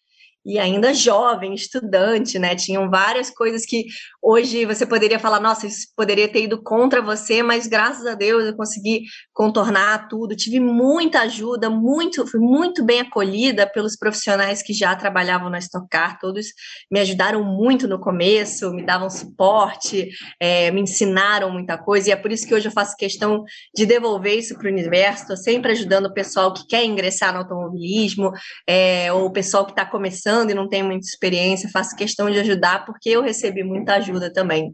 e 0.45 0.59
ainda 0.59 0.93
jovem, 0.93 1.53
estudante, 1.53 2.37
né? 2.37 2.55
Tinham 2.55 2.89
várias 2.89 3.29
coisas 3.29 3.65
que 3.65 3.85
hoje 4.21 4.65
você 4.65 4.85
poderia 4.85 5.17
falar, 5.17 5.39
nossa, 5.39 5.65
isso 5.65 5.87
poderia 5.95 6.27
ter 6.27 6.43
ido 6.43 6.61
contra 6.61 7.01
você, 7.01 7.41
mas 7.41 7.65
graças 7.65 8.05
a 8.05 8.13
Deus 8.13 8.43
eu 8.43 8.55
consegui 8.55 9.03
contornar 9.33 10.09
tudo. 10.09 10.35
Tive 10.35 10.59
muita 10.59 11.21
ajuda, 11.21 11.69
muito, 11.69 12.27
fui 12.27 12.41
muito 12.41 12.83
bem 12.83 13.01
acolhida 13.01 13.65
pelos 13.65 13.95
profissionais 13.95 14.61
que 14.61 14.73
já 14.73 14.93
trabalhavam 14.95 15.49
na 15.49 15.59
Stock 15.59 15.87
Car, 15.89 16.19
todos 16.19 16.47
me 16.91 16.99
ajudaram 16.99 17.43
muito 17.43 17.87
no 17.87 17.99
começo, 17.99 18.73
me 18.73 18.83
davam 18.85 19.09
suporte, 19.09 20.09
é, 20.39 20.71
me 20.71 20.81
ensinaram 20.81 21.49
muita 21.49 21.77
coisa, 21.77 22.09
e 22.09 22.11
é 22.11 22.15
por 22.15 22.31
isso 22.31 22.45
que 22.45 22.53
hoje 22.53 22.67
eu 22.67 22.71
faço 22.71 22.97
questão 22.97 23.43
de 23.73 23.85
devolver 23.85 24.37
isso 24.37 24.57
para 24.57 24.67
o 24.67 24.71
universo, 24.71 25.21
estou 25.23 25.37
sempre 25.37 25.71
ajudando 25.71 26.07
o 26.07 26.13
pessoal 26.13 26.53
que 26.53 26.67
quer 26.67 26.83
ingressar 26.83 27.31
no 27.31 27.39
automobilismo, 27.39 28.31
é, 28.67 29.11
ou 29.13 29.25
o 29.25 29.31
pessoal 29.31 29.65
que 29.65 29.71
está 29.71 29.85
começando 29.85 30.32
começando 30.33 30.49
e 30.49 30.53
não 30.53 30.67
tem 30.67 30.83
muita 30.83 31.05
experiência, 31.05 31.69
faço 31.69 31.95
questão 31.95 32.29
de 32.29 32.39
ajudar 32.39 32.85
porque 32.85 33.09
eu 33.09 33.21
recebi 33.21 33.63
muita 33.63 33.95
ajuda 33.95 34.33
também. 34.33 34.73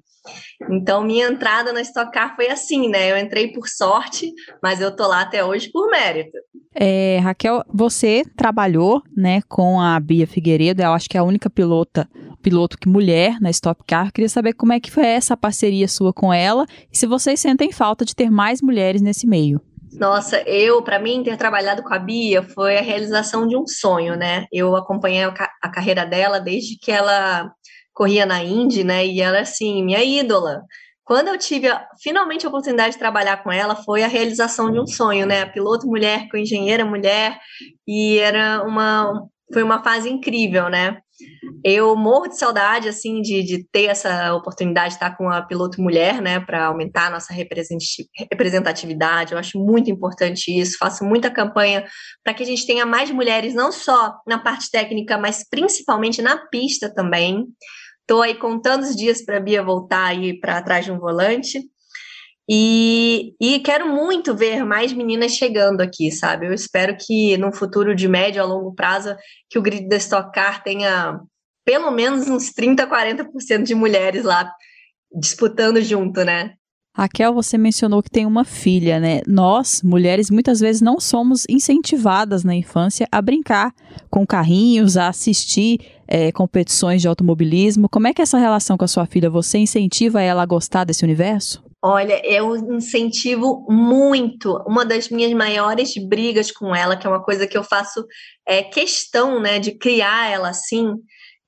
Então, 0.69 1.03
minha 1.03 1.27
entrada 1.27 1.73
na 1.73 1.81
Stock 1.81 2.11
Car 2.11 2.35
foi 2.35 2.49
assim, 2.49 2.87
né? 2.89 3.11
Eu 3.11 3.17
entrei 3.17 3.51
por 3.51 3.67
sorte, 3.67 4.31
mas 4.61 4.79
eu 4.79 4.95
tô 4.95 5.07
lá 5.07 5.21
até 5.21 5.43
hoje 5.43 5.69
por 5.71 5.89
mérito. 5.89 6.37
É, 6.75 7.19
Raquel, 7.19 7.63
você 7.73 8.23
trabalhou, 8.37 9.01
né, 9.15 9.41
com 9.47 9.81
a 9.81 9.99
Bia 9.99 10.27
Figueiredo, 10.27 10.81
eu 10.81 10.93
acho 10.93 11.09
que 11.09 11.17
é 11.17 11.19
a 11.19 11.23
única 11.23 11.49
pilota, 11.49 12.07
piloto 12.41 12.77
que 12.77 12.87
mulher 12.87 13.39
na 13.41 13.49
Stock 13.49 13.83
Car. 13.87 14.11
queria 14.11 14.29
saber 14.29 14.53
como 14.53 14.73
é 14.73 14.79
que 14.79 14.91
foi 14.91 15.05
essa 15.05 15.35
parceria 15.35 15.87
sua 15.87 16.13
com 16.13 16.31
ela 16.31 16.65
e 16.91 16.97
se 16.97 17.07
vocês 17.07 17.39
sentem 17.39 17.71
falta 17.71 18.05
de 18.05 18.15
ter 18.15 18.29
mais 18.29 18.61
mulheres 18.61 19.01
nesse 19.01 19.25
meio. 19.25 19.59
Nossa, 19.93 20.41
eu, 20.47 20.81
para 20.83 20.99
mim, 20.99 21.23
ter 21.23 21.37
trabalhado 21.37 21.83
com 21.83 21.93
a 21.93 21.99
Bia 21.99 22.43
foi 22.43 22.77
a 22.77 22.81
realização 22.81 23.47
de 23.47 23.57
um 23.57 23.65
sonho, 23.65 24.15
né? 24.15 24.45
Eu 24.51 24.75
acompanhei 24.75 25.23
a, 25.23 25.69
carreira 25.69 26.05
dela 26.05 26.39
desde 26.39 26.77
que 26.77 26.91
ela 26.91 27.51
corria 27.93 28.25
na 28.25 28.43
Indy, 28.43 28.83
né? 28.83 29.05
E 29.05 29.21
ela, 29.21 29.39
assim, 29.39 29.83
minha 29.83 30.03
ídola. 30.03 30.61
Quando 31.03 31.29
eu 31.29 31.37
tive 31.37 31.67
a, 31.67 31.87
finalmente 32.01 32.45
a 32.45 32.49
oportunidade 32.49 32.93
de 32.93 32.99
trabalhar 32.99 33.43
com 33.43 33.51
ela, 33.51 33.75
foi 33.75 34.03
a 34.03 34.07
realização 34.07 34.71
de 34.71 34.79
um 34.79 34.85
sonho, 34.85 35.25
né? 35.25 35.41
A 35.41 35.49
piloto 35.49 35.87
mulher 35.87 36.27
com 36.29 36.37
engenheira 36.37 36.85
mulher, 36.85 37.39
e 37.87 38.19
era 38.19 38.63
uma, 38.63 39.27
foi 39.51 39.63
uma 39.63 39.83
fase 39.83 40.09
incrível, 40.09 40.69
né? 40.69 40.99
Eu 41.63 41.95
morro 41.95 42.27
de 42.27 42.37
saudade, 42.37 42.87
assim, 42.87 43.21
de, 43.21 43.43
de 43.43 43.63
ter 43.71 43.85
essa 43.85 44.33
oportunidade 44.33 44.89
de 44.89 44.95
estar 44.95 45.15
com 45.17 45.29
a 45.29 45.41
piloto 45.41 45.81
mulher, 45.81 46.21
né, 46.21 46.39
para 46.39 46.65
aumentar 46.65 47.07
a 47.07 47.09
nossa 47.09 47.33
representatividade. 47.33 49.33
Eu 49.33 49.39
acho 49.39 49.59
muito 49.59 49.91
importante 49.91 50.57
isso. 50.57 50.77
Faço 50.77 51.03
muita 51.03 51.29
campanha 51.29 51.85
para 52.23 52.33
que 52.33 52.43
a 52.43 52.45
gente 52.45 52.65
tenha 52.65 52.85
mais 52.85 53.11
mulheres, 53.11 53.53
não 53.53 53.71
só 53.71 54.15
na 54.27 54.39
parte 54.39 54.69
técnica, 54.71 55.17
mas 55.17 55.45
principalmente 55.49 56.21
na 56.21 56.37
pista 56.47 56.93
também. 56.93 57.45
Estou 58.01 58.21
aí 58.21 58.35
contando 58.35 58.83
os 58.83 58.95
dias 58.95 59.23
para 59.23 59.37
a 59.37 59.39
Bia 59.39 59.61
voltar 59.61 60.05
aí 60.05 60.39
para 60.39 60.61
trás 60.61 60.85
de 60.85 60.91
um 60.91 60.99
volante. 60.99 61.59
E, 62.51 63.35
e, 63.39 63.59
quero 63.59 63.87
muito 63.87 64.35
ver 64.35 64.65
mais 64.65 64.91
meninas 64.91 65.33
chegando 65.33 65.81
aqui, 65.81 66.11
sabe? 66.11 66.47
Eu 66.47 66.53
espero 66.53 66.97
que 66.99 67.37
no 67.37 67.53
futuro 67.53 67.93
de 67.93 68.07
médio 68.07 68.41
a 68.41 68.45
longo 68.45 68.73
prazo 68.73 69.15
que 69.47 69.59
o 69.59 69.61
grid 69.61 69.87
da 69.87 69.97
Stock 69.97 70.31
Car 70.31 70.63
tenha 70.63 71.19
pelo 71.63 71.91
menos 71.91 72.27
uns 72.27 72.51
30, 72.51 72.87
40% 72.87 73.61
de 73.61 73.75
mulheres 73.75 74.23
lá 74.23 74.51
disputando 75.15 75.79
junto, 75.79 76.25
né? 76.25 76.53
Raquel, 76.97 77.35
você 77.35 77.55
mencionou 77.55 78.01
que 78.01 78.09
tem 78.09 78.25
uma 78.25 78.43
filha, 78.43 78.99
né? 78.99 79.21
Nós, 79.27 79.83
mulheres, 79.83 80.31
muitas 80.31 80.59
vezes 80.59 80.81
não 80.81 80.99
somos 80.99 81.45
incentivadas 81.47 82.43
na 82.43 82.55
infância 82.55 83.07
a 83.11 83.21
brincar 83.21 83.71
com 84.09 84.25
carrinhos, 84.25 84.97
a 84.97 85.07
assistir 85.07 85.79
é, 86.07 86.31
competições 86.31 86.99
de 86.99 87.07
automobilismo. 87.07 87.87
Como 87.87 88.07
é 88.07 88.13
que 88.13 88.21
é 88.21 88.23
essa 88.23 88.39
relação 88.39 88.75
com 88.75 88.85
a 88.85 88.87
sua 88.87 89.05
filha? 89.05 89.29
Você 89.29 89.59
incentiva 89.59 90.19
ela 90.19 90.41
a 90.41 90.47
gostar 90.47 90.83
desse 90.83 91.05
universo? 91.05 91.68
Olha, 91.81 92.21
eu 92.25 92.57
incentivo 92.57 93.65
muito. 93.69 94.57
Uma 94.67 94.83
das 94.83 95.09
minhas 95.09 95.31
maiores 95.33 95.93
brigas 95.95 96.51
com 96.51 96.75
ela, 96.75 96.97
que 96.97 97.07
é 97.07 97.09
uma 97.09 97.23
coisa 97.23 97.47
que 97.47 97.57
eu 97.57 97.63
faço 97.63 98.05
é, 98.45 98.61
questão 98.63 99.39
né, 99.39 99.59
de 99.59 99.71
criar 99.77 100.29
ela 100.29 100.49
assim, 100.49 100.95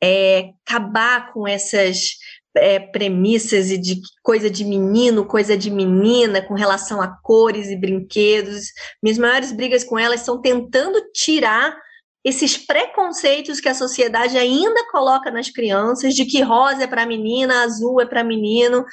é 0.02 0.52
acabar 0.66 1.34
com 1.34 1.46
essas 1.46 2.12
é, 2.56 2.80
premissas 2.80 3.72
e 3.72 3.78
de 3.78 4.00
coisa 4.24 4.50
de 4.50 4.64
menino, 4.64 5.26
coisa 5.26 5.58
de 5.58 5.70
menina, 5.70 6.42
com 6.42 6.54
relação 6.54 7.02
a 7.02 7.10
cores 7.22 7.68
e 7.70 7.76
brinquedos. 7.76 8.68
Minhas 9.04 9.18
maiores 9.18 9.52
brigas 9.52 9.84
com 9.84 10.00
ela 10.00 10.18
são 10.18 10.40
tentando 10.40 11.02
tirar 11.14 11.76
esses 12.24 12.56
preconceitos 12.56 13.60
que 13.60 13.68
a 13.68 13.76
sociedade 13.76 14.38
ainda 14.38 14.90
coloca 14.92 15.30
nas 15.30 15.50
crianças 15.50 16.14
de 16.14 16.24
que 16.24 16.42
rosa 16.42 16.84
é 16.84 16.88
para 16.88 17.06
menina, 17.06 17.64
azul 17.64 18.00
é 18.00 18.06
para 18.06 18.24
menino 18.24 18.86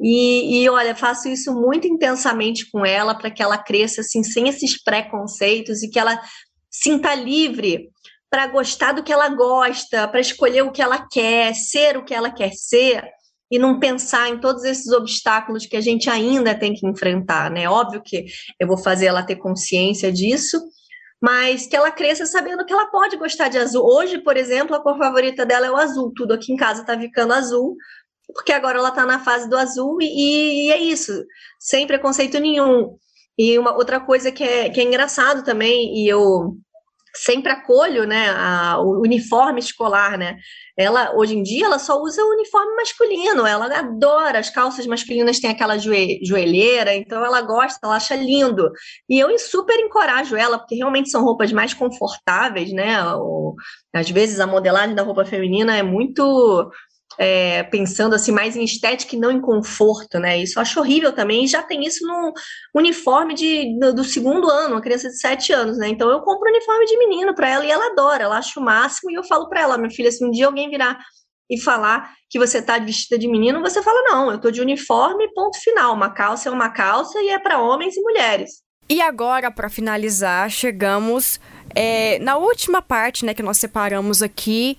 E, 0.00 0.62
e, 0.62 0.68
olha, 0.68 0.94
faço 0.94 1.28
isso 1.28 1.54
muito 1.54 1.86
intensamente 1.86 2.70
com 2.70 2.84
ela 2.84 3.14
para 3.14 3.30
que 3.30 3.42
ela 3.42 3.56
cresça 3.56 4.02
assim 4.02 4.22
sem 4.22 4.48
esses 4.48 4.82
preconceitos 4.82 5.82
e 5.82 5.88
que 5.88 5.98
ela 5.98 6.20
sinta 6.70 7.14
livre 7.14 7.90
para 8.28 8.46
gostar 8.46 8.92
do 8.92 9.02
que 9.02 9.12
ela 9.12 9.28
gosta, 9.30 10.06
para 10.08 10.20
escolher 10.20 10.62
o 10.62 10.72
que 10.72 10.82
ela 10.82 11.06
quer, 11.10 11.54
ser 11.54 11.96
o 11.96 12.04
que 12.04 12.12
ela 12.12 12.30
quer 12.30 12.52
ser 12.52 13.02
e 13.50 13.58
não 13.58 13.78
pensar 13.78 14.28
em 14.28 14.38
todos 14.38 14.64
esses 14.64 14.92
obstáculos 14.92 15.66
que 15.66 15.76
a 15.76 15.80
gente 15.80 16.10
ainda 16.10 16.54
tem 16.54 16.74
que 16.74 16.86
enfrentar, 16.86 17.50
né? 17.50 17.68
Óbvio 17.68 18.02
que 18.04 18.26
eu 18.58 18.66
vou 18.66 18.76
fazer 18.76 19.06
ela 19.06 19.22
ter 19.22 19.36
consciência 19.36 20.12
disso, 20.12 20.60
mas 21.22 21.66
que 21.66 21.76
ela 21.76 21.90
cresça 21.90 22.26
sabendo 22.26 22.66
que 22.66 22.72
ela 22.72 22.90
pode 22.90 23.16
gostar 23.16 23.48
de 23.48 23.56
azul. 23.56 23.84
Hoje, 23.84 24.18
por 24.18 24.36
exemplo, 24.36 24.74
a 24.74 24.82
cor 24.82 24.98
favorita 24.98 25.46
dela 25.46 25.66
é 25.66 25.70
o 25.70 25.76
azul, 25.76 26.12
tudo 26.14 26.34
aqui 26.34 26.52
em 26.52 26.56
casa 26.56 26.80
está 26.80 26.98
ficando 26.98 27.32
azul, 27.32 27.76
porque 28.34 28.52
agora 28.52 28.78
ela 28.78 28.88
está 28.88 29.06
na 29.06 29.20
fase 29.20 29.48
do 29.48 29.56
azul 29.56 29.98
e, 30.00 30.66
e, 30.66 30.72
é 30.72 30.78
isso, 30.78 31.24
sem 31.58 31.86
preconceito 31.86 32.38
nenhum. 32.38 32.96
E 33.38 33.58
uma 33.58 33.74
outra 33.74 34.00
coisa 34.00 34.32
que 34.32 34.42
é, 34.42 34.70
que 34.70 34.80
é 34.80 34.84
engraçado 34.84 35.44
também, 35.44 35.94
e 35.94 36.08
eu 36.08 36.56
sempre 37.16 37.50
acolho, 37.50 38.06
né, 38.06 38.28
a, 38.30 38.78
o 38.78 39.00
uniforme 39.00 39.60
escolar, 39.60 40.18
né? 40.18 40.36
Ela 40.78 41.14
hoje 41.16 41.34
em 41.34 41.42
dia 41.42 41.64
ela 41.64 41.78
só 41.78 41.98
usa 42.00 42.22
o 42.22 42.30
uniforme 42.32 42.76
masculino, 42.76 43.46
ela 43.46 43.66
adora 43.78 44.38
as 44.38 44.50
calças 44.50 44.86
masculinas 44.86 45.40
têm 45.40 45.50
aquela 45.50 45.78
joe, 45.78 46.20
joelheira, 46.22 46.94
então 46.94 47.24
ela 47.24 47.40
gosta, 47.40 47.78
ela 47.82 47.96
acha 47.96 48.14
lindo. 48.14 48.70
E 49.08 49.18
eu 49.18 49.36
super 49.38 49.78
encorajo 49.80 50.36
ela, 50.36 50.58
porque 50.58 50.74
realmente 50.74 51.10
são 51.10 51.24
roupas 51.24 51.52
mais 51.52 51.72
confortáveis, 51.72 52.72
né? 52.72 53.02
O, 53.14 53.54
às 53.94 54.10
vezes 54.10 54.38
a 54.38 54.46
modelagem 54.46 54.94
da 54.94 55.02
roupa 55.02 55.24
feminina 55.24 55.76
é 55.76 55.82
muito 55.82 56.70
é, 57.18 57.62
pensando 57.64 58.14
assim 58.14 58.32
mais 58.32 58.56
em 58.56 58.64
estética 58.64 59.16
e 59.16 59.18
não 59.18 59.30
em 59.30 59.40
conforto, 59.40 60.18
né? 60.18 60.38
Isso 60.38 60.58
eu 60.58 60.62
acho 60.62 60.78
horrível 60.78 61.12
também. 61.12 61.44
E 61.44 61.48
já 61.48 61.62
tem 61.62 61.84
isso 61.84 62.06
no 62.06 62.32
uniforme 62.74 63.34
de, 63.34 63.78
do, 63.78 63.94
do 63.94 64.04
segundo 64.04 64.50
ano, 64.50 64.74
uma 64.74 64.80
criança 64.80 65.08
de 65.08 65.18
sete 65.18 65.52
anos, 65.52 65.78
né? 65.78 65.88
Então 65.88 66.10
eu 66.10 66.20
compro 66.20 66.50
uniforme 66.50 66.86
de 66.86 66.98
menino 66.98 67.34
para 67.34 67.48
ela 67.48 67.64
e 67.64 67.70
ela 67.70 67.92
adora, 67.92 68.24
ela 68.24 68.38
acha 68.38 68.58
o 68.60 68.62
máximo 68.62 69.10
e 69.10 69.14
eu 69.14 69.24
falo 69.24 69.48
para 69.48 69.60
ela, 69.60 69.78
minha 69.78 69.90
filha, 69.90 70.10
se 70.10 70.24
um 70.24 70.30
dia 70.30 70.46
alguém 70.46 70.70
virar 70.70 70.98
e 71.48 71.60
falar 71.60 72.12
que 72.28 72.38
você 72.38 72.60
tá 72.60 72.78
vestida 72.78 73.18
de 73.18 73.28
menino, 73.28 73.60
você 73.60 73.82
fala 73.82 74.02
não, 74.02 74.32
eu 74.32 74.40
tô 74.40 74.50
de 74.50 74.60
uniforme, 74.60 75.32
ponto 75.32 75.58
final. 75.60 75.94
Uma 75.94 76.10
calça 76.10 76.48
é 76.48 76.52
uma 76.52 76.70
calça 76.70 77.20
e 77.22 77.28
é 77.28 77.38
para 77.38 77.60
homens 77.60 77.96
e 77.96 78.00
mulheres. 78.00 78.62
E 78.88 79.00
agora, 79.00 79.50
para 79.50 79.68
finalizar, 79.68 80.48
chegamos 80.50 81.40
é, 81.74 82.18
na 82.20 82.36
última 82.36 82.80
parte, 82.80 83.24
né, 83.24 83.34
que 83.34 83.42
nós 83.42 83.58
separamos 83.58 84.22
aqui 84.22 84.78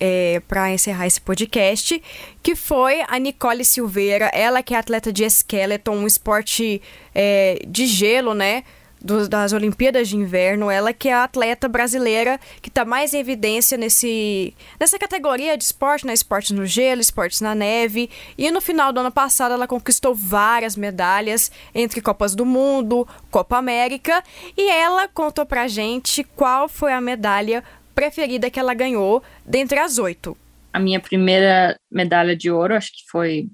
é, 0.00 0.40
para 0.48 0.72
encerrar 0.72 1.06
esse 1.06 1.20
podcast, 1.20 2.02
que 2.42 2.56
foi 2.56 3.02
a 3.06 3.18
Nicole 3.18 3.64
Silveira, 3.64 4.30
ela 4.32 4.62
que 4.62 4.74
é 4.74 4.78
atleta 4.78 5.12
de 5.12 5.28
skeleton, 5.28 5.94
um 5.94 6.06
esporte 6.06 6.80
é, 7.14 7.60
de 7.68 7.86
gelo, 7.86 8.34
né? 8.34 8.64
Do, 9.02 9.26
das 9.26 9.54
Olimpíadas 9.54 10.10
de 10.10 10.16
Inverno, 10.18 10.70
ela 10.70 10.92
que 10.92 11.08
é 11.08 11.14
a 11.14 11.24
atleta 11.24 11.66
brasileira 11.66 12.38
que 12.60 12.68
está 12.68 12.84
mais 12.84 13.14
em 13.14 13.18
evidência 13.18 13.78
nesse, 13.78 14.54
nessa 14.78 14.98
categoria 14.98 15.56
de 15.56 15.64
esporte, 15.64 16.06
né? 16.06 16.12
Esportes 16.12 16.50
no 16.50 16.66
gelo, 16.66 17.00
esportes 17.00 17.40
na 17.40 17.54
neve. 17.54 18.10
E 18.36 18.50
no 18.50 18.60
final 18.60 18.92
do 18.92 19.00
ano 19.00 19.10
passado 19.10 19.52
ela 19.54 19.66
conquistou 19.66 20.14
várias 20.14 20.76
medalhas 20.76 21.50
entre 21.74 22.02
Copas 22.02 22.34
do 22.34 22.44
Mundo, 22.44 23.08
Copa 23.30 23.56
América. 23.56 24.22
E 24.54 24.68
ela 24.68 25.08
contou 25.08 25.46
pra 25.46 25.66
gente 25.66 26.22
qual 26.22 26.68
foi 26.68 26.92
a 26.92 27.00
medalha 27.00 27.64
preferida 28.00 28.48
que 28.50 28.58
ela 28.58 28.72
ganhou 28.72 29.22
dentre 29.44 29.78
as 29.78 29.98
oito? 29.98 30.34
A 30.72 30.80
minha 30.80 30.98
primeira 30.98 31.78
medalha 31.90 32.34
de 32.34 32.50
ouro, 32.50 32.74
acho 32.74 32.90
que 32.92 33.02
foi 33.10 33.50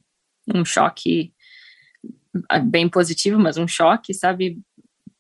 um 0.55 0.65
choque 0.65 1.33
ah, 2.49 2.61
bem 2.61 2.89
positivo, 2.89 3.41
mas 3.41 3.57
um 3.57 3.67
choque, 3.67 4.15
sabe? 4.15 4.61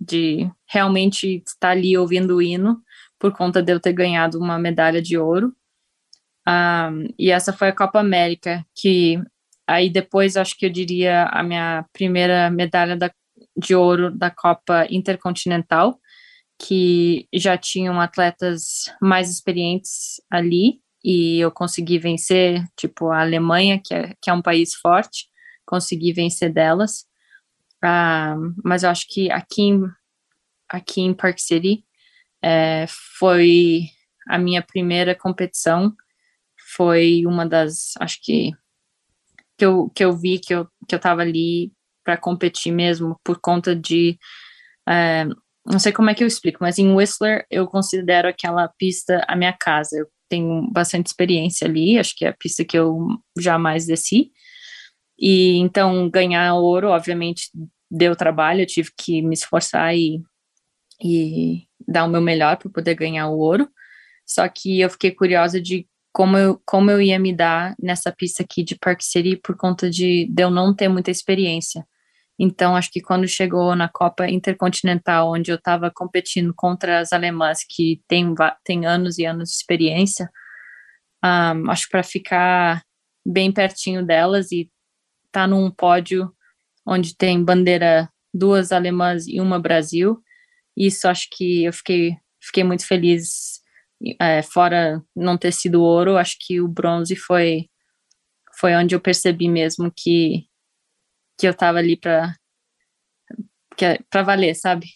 De 0.00 0.48
realmente 0.64 1.42
estar 1.44 1.70
ali 1.70 1.98
ouvindo 1.98 2.36
o 2.36 2.42
hino 2.42 2.80
por 3.18 3.32
conta 3.32 3.60
de 3.60 3.72
eu 3.72 3.80
ter 3.80 3.92
ganhado 3.92 4.38
uma 4.38 4.60
medalha 4.60 5.02
de 5.02 5.18
ouro. 5.18 5.52
Um, 6.48 7.12
e 7.18 7.32
essa 7.32 7.52
foi 7.52 7.68
a 7.68 7.74
Copa 7.74 7.98
América, 7.98 8.64
que 8.76 9.20
aí 9.66 9.90
depois 9.90 10.36
acho 10.36 10.56
que 10.56 10.66
eu 10.66 10.70
diria 10.70 11.24
a 11.24 11.42
minha 11.42 11.84
primeira 11.92 12.48
medalha 12.48 12.96
da, 12.96 13.10
de 13.56 13.74
ouro 13.74 14.08
da 14.08 14.30
Copa 14.30 14.86
Intercontinental, 14.88 15.98
que 16.58 17.28
já 17.34 17.56
tinham 17.58 18.00
atletas 18.00 18.92
mais 19.00 19.30
experientes 19.30 20.20
ali 20.30 20.80
e 21.04 21.38
eu 21.38 21.50
consegui 21.52 21.98
vencer, 21.98 22.64
tipo 22.76 23.10
a 23.10 23.20
Alemanha, 23.20 23.80
que 23.82 23.94
é, 23.94 24.14
que 24.20 24.30
é 24.30 24.32
um 24.32 24.42
país 24.42 24.74
forte, 24.74 25.28
consegui 25.64 26.12
vencer 26.12 26.52
delas. 26.52 27.06
Uh, 27.84 28.54
mas 28.64 28.82
eu 28.82 28.90
acho 28.90 29.06
que 29.08 29.30
aqui 29.30 29.62
em, 29.62 29.84
aqui 30.68 31.02
em 31.02 31.14
Park 31.14 31.38
City 31.38 31.84
é, 32.42 32.86
foi 33.18 33.82
a 34.28 34.38
minha 34.38 34.62
primeira 34.62 35.14
competição, 35.14 35.94
foi 36.74 37.24
uma 37.26 37.46
das, 37.46 37.92
acho 38.00 38.20
que 38.22 38.52
que 39.58 39.64
eu, 39.64 39.88
que 39.94 40.04
eu 40.04 40.12
vi 40.12 40.38
que 40.38 40.54
eu, 40.54 40.68
que 40.86 40.94
eu 40.94 40.98
tava 40.98 41.22
ali 41.22 41.72
para 42.04 42.16
competir 42.16 42.72
mesmo 42.72 43.18
por 43.24 43.40
conta 43.40 43.74
de 43.74 44.18
é, 44.88 45.26
não 45.70 45.78
sei 45.78 45.92
como 45.92 46.10
é 46.10 46.14
que 46.14 46.22
eu 46.22 46.28
explico, 46.28 46.58
mas 46.60 46.78
em 46.78 46.94
Whistler 46.94 47.44
eu 47.50 47.66
considero 47.66 48.28
aquela 48.28 48.68
pista 48.68 49.24
a 49.28 49.36
minha 49.36 49.52
casa. 49.52 49.96
Eu 49.96 50.06
tenho 50.28 50.70
bastante 50.72 51.06
experiência 51.06 51.66
ali, 51.66 51.98
acho 51.98 52.14
que 52.16 52.24
é 52.24 52.28
a 52.28 52.36
pista 52.36 52.64
que 52.64 52.78
eu 52.78 53.06
jamais 53.38 53.86
desci. 53.86 54.30
E 55.18 55.56
então 55.58 56.08
ganhar 56.10 56.54
ouro, 56.54 56.88
obviamente, 56.88 57.50
deu 57.90 58.14
trabalho, 58.14 58.62
eu 58.62 58.66
tive 58.66 58.90
que 58.96 59.22
me 59.22 59.34
esforçar 59.34 59.96
e, 59.96 60.22
e 61.02 61.64
dar 61.86 62.04
o 62.04 62.08
meu 62.08 62.20
melhor 62.20 62.56
para 62.56 62.70
poder 62.70 62.94
ganhar 62.94 63.28
o 63.28 63.38
ouro. 63.38 63.68
Só 64.26 64.48
que 64.48 64.80
eu 64.80 64.90
fiquei 64.90 65.10
curiosa 65.10 65.60
de 65.60 65.86
como 66.12 66.36
eu, 66.36 66.60
como 66.64 66.90
eu 66.90 67.00
ia 67.00 67.18
me 67.18 67.32
dar 67.32 67.74
nessa 67.80 68.10
pista 68.12 68.42
aqui 68.42 68.62
de 68.64 68.74
Park 68.76 69.00
City 69.02 69.36
por 69.36 69.56
conta 69.56 69.90
de, 69.90 70.26
de 70.26 70.42
eu 70.42 70.50
não 70.50 70.74
ter 70.74 70.88
muita 70.88 71.10
experiência. 71.10 71.86
Então, 72.38 72.76
acho 72.76 72.90
que 72.90 73.00
quando 73.00 73.26
chegou 73.26 73.74
na 73.74 73.88
Copa 73.88 74.28
Intercontinental, 74.28 75.32
onde 75.32 75.50
eu 75.50 75.56
estava 75.56 75.90
competindo 75.90 76.52
contra 76.54 77.00
as 77.00 77.12
alemãs 77.12 77.60
que 77.68 78.02
têm 78.06 78.34
tem 78.64 78.84
anos 78.86 79.18
e 79.18 79.24
anos 79.24 79.48
de 79.48 79.54
experiência, 79.56 80.30
um, 81.24 81.70
acho 81.70 81.84
que 81.84 81.90
para 81.90 82.02
ficar 82.02 82.82
bem 83.24 83.50
pertinho 83.52 84.04
delas 84.04 84.52
e 84.52 84.70
estar 85.26 85.42
tá 85.42 85.46
num 85.46 85.70
pódio 85.70 86.32
onde 86.86 87.16
tem 87.16 87.42
bandeira 87.42 88.08
duas 88.32 88.70
alemãs 88.70 89.26
e 89.26 89.40
uma 89.40 89.58
Brasil, 89.58 90.22
isso 90.76 91.08
acho 91.08 91.28
que 91.32 91.64
eu 91.64 91.72
fiquei, 91.72 92.16
fiquei 92.40 92.64
muito 92.64 92.86
feliz. 92.86 93.60
É, 94.20 94.42
fora 94.42 95.02
não 95.16 95.38
ter 95.38 95.52
sido 95.52 95.82
ouro, 95.82 96.18
acho 96.18 96.36
que 96.38 96.60
o 96.60 96.68
bronze 96.68 97.16
foi 97.16 97.66
foi 98.60 98.74
onde 98.74 98.94
eu 98.94 99.00
percebi 99.00 99.48
mesmo 99.48 99.92
que 99.94 100.45
que 101.36 101.46
eu 101.46 101.54
tava 101.54 101.78
ali 101.78 101.96
para 101.96 102.34
para 104.10 104.22
valer, 104.22 104.54
sabe? 104.54 104.86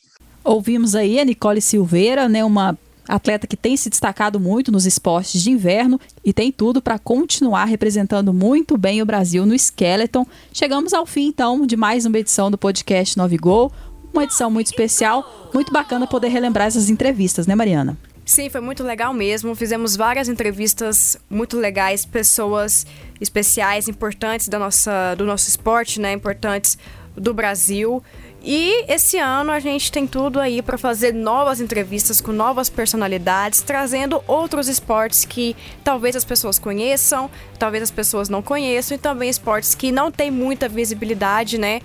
Ouvimos 0.43 0.95
aí 0.95 1.21
a 1.21 1.25
Nicole 1.25 1.61
Silveira, 1.61 2.31
né, 2.31 2.43
uma 2.43 2.79
atleta 3.07 3.47
que 3.47 3.57
tem 3.57 3.77
se 3.77 3.91
destacado 3.91 4.39
muito 4.41 4.73
nos 4.73 4.87
esportes 4.87 5.43
de 5.43 5.51
inverno 5.51 6.01
e 6.25 6.33
tem 6.33 6.51
tudo 6.51 6.81
para 6.81 6.99
continuar 6.99 7.65
representando 7.65 8.33
muito 8.33 8.79
bem 8.79 9.03
o 9.03 9.07
Brasil 9.07 9.45
no 9.45 9.55
Skeleton. 9.55 10.27
Chegamos 10.53 10.95
ao 10.95 11.05
fim 11.05 11.27
então 11.27 11.67
de 11.67 11.77
mais 11.77 12.07
uma 12.07 12.19
edição 12.19 12.51
do 12.51 12.57
podcast 12.57 13.19
9 13.19 13.37
Gol, 13.37 13.73
uma 14.13 14.25
edição 14.25 14.51
muito 14.51 14.69
especial, 14.69 15.51
muito 15.53 15.73
bacana 15.73 16.07
poder 16.07 16.29
relembrar 16.29 16.69
essas 16.69 16.89
entrevistas, 16.89 17.47
né, 17.47 17.55
Mariana? 17.55 17.99
Sim, 18.31 18.49
foi 18.49 18.61
muito 18.61 18.85
legal 18.85 19.13
mesmo. 19.13 19.57
Fizemos 19.57 19.97
várias 19.97 20.29
entrevistas 20.29 21.17
muito 21.29 21.59
legais, 21.59 22.05
pessoas 22.05 22.87
especiais, 23.21 23.89
importantes 23.89 24.47
da 24.49 24.57
nossa, 24.57 25.17
do 25.17 25.25
nosso 25.27 25.49
esporte, 25.49 26.01
né? 26.01 26.13
Importantes 26.13 26.79
do 27.17 27.35
Brasil. 27.35 28.01
E 28.41 28.85
esse 28.87 29.19
ano 29.19 29.51
a 29.51 29.59
gente 29.59 29.91
tem 29.91 30.07
tudo 30.07 30.39
aí 30.39 30.63
para 30.63 30.79
fazer 30.79 31.13
novas 31.13 31.61
entrevistas 31.61 32.21
com 32.21 32.31
novas 32.31 32.71
personalidades, 32.71 33.63
trazendo 33.63 34.23
outros 34.29 34.69
esportes 34.69 35.25
que 35.25 35.57
talvez 35.83 36.15
as 36.15 36.25
pessoas 36.25 36.57
conheçam, 36.57 37.29
talvez 37.59 37.83
as 37.83 37.91
pessoas 37.91 38.29
não 38.29 38.41
conheçam, 38.43 38.97
e 38.97 38.99
também 38.99 39.29
esportes 39.29 39.75
que 39.75 39.91
não 39.91 40.09
têm 40.13 40.31
muita 40.31 40.69
visibilidade, 40.69 41.59
né? 41.59 41.81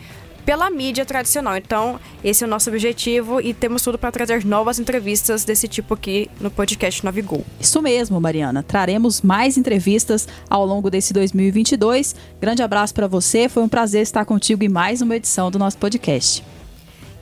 Pela 0.46 0.70
mídia 0.70 1.06
tradicional. 1.06 1.58
Então, 1.58 2.00
esse 2.24 2.44
é 2.44 2.48
o 2.48 2.50
nosso 2.50 2.70
objetivo 2.70 3.42
e 3.42 3.54
temos 3.54 3.82
tudo 3.82 3.98
para 3.98 4.12
trazer 4.12 4.46
novas 4.46 4.80
entrevistas 4.80 5.44
desse 5.44 5.68
tipo 5.68 5.94
aqui 5.94 6.30
no 6.40 6.52
podcast 6.52 7.04
Navigol. 7.04 7.44
Isso 7.60 7.82
mesmo, 7.82 8.22
Mariana. 8.22 8.62
Traremos 8.62 9.22
mais 9.22 9.58
entrevistas 9.58 10.28
ao 10.50 10.66
longo 10.66 10.90
desse 10.90 11.12
2022. 11.14 12.16
Grande 12.40 12.62
abraço 12.62 12.94
para 12.94 13.08
você. 13.08 13.50
Foi 13.50 13.64
um 13.64 13.70
prazer 13.70 14.04
estar 14.04 14.24
contigo 14.26 14.64
em 14.64 14.70
mais 14.70 15.02
uma 15.02 15.16
edição 15.16 15.50
do 15.50 15.58
nosso 15.58 15.78
podcast. 15.78 16.44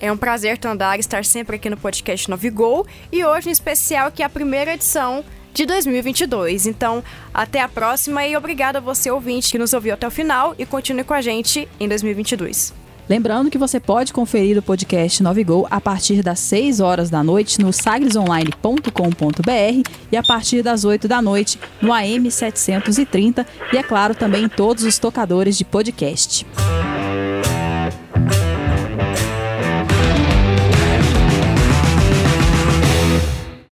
É 0.02 0.12
um 0.12 0.18
prazer, 0.18 0.58
Tandar, 0.58 1.00
estar 1.00 1.24
sempre 1.24 1.56
aqui 1.56 1.70
no 1.70 1.78
podcast 1.78 2.30
Novigol 2.30 2.86
e 3.10 3.24
hoje 3.24 3.48
em 3.48 3.54
especial 3.54 4.12
que 4.12 4.22
é 4.22 4.26
a 4.26 4.30
primeira 4.30 4.74
edição 4.74 5.24
de 5.54 5.66
2022. 5.66 6.66
Então, 6.66 7.02
até 7.34 7.62
a 7.62 7.70
próxima 7.70 8.26
e 8.28 8.36
obrigada 8.36 8.80
a 8.80 8.82
você 8.82 9.10
ouvinte 9.10 9.50
que 9.50 9.58
nos 9.58 9.72
ouviu 9.72 9.94
até 9.94 10.06
o 10.06 10.12
final 10.12 10.56
e 10.58 10.66
continue 10.66 11.06
com 11.06 11.14
a 11.14 11.22
gente 11.22 11.70
em 11.80 11.88
2022. 11.88 12.83
Lembrando 13.08 13.52
que 13.52 13.58
você 13.58 13.80
pode 13.80 14.14
conferir 14.14 14.58
o 14.58 14.62
podcast 14.62 15.22
9 15.22 15.44
Gol 15.44 15.68
a 15.70 15.82
partir 15.82 16.24
das 16.24 16.40
6 16.40 16.80
horas 16.80 17.10
da 17.10 17.24
noite 17.24 17.60
no 17.60 17.74
sagresonline.com.br 17.74 19.90
e 20.12 20.18
a 20.18 20.24
partir 20.24 20.62
das 20.62 20.86
8 20.86 21.08
da 21.08 21.22
noite 21.22 21.60
no 21.82 21.92
AM 21.92 22.32
730 22.32 23.46
e, 23.72 23.78
é 23.78 23.84
claro, 23.84 24.16
também 24.16 24.46
em 24.46 24.50
todos 24.50 24.84
os 24.84 24.98
tocadores 24.98 25.58
de 25.58 25.66
podcast. 25.66 26.46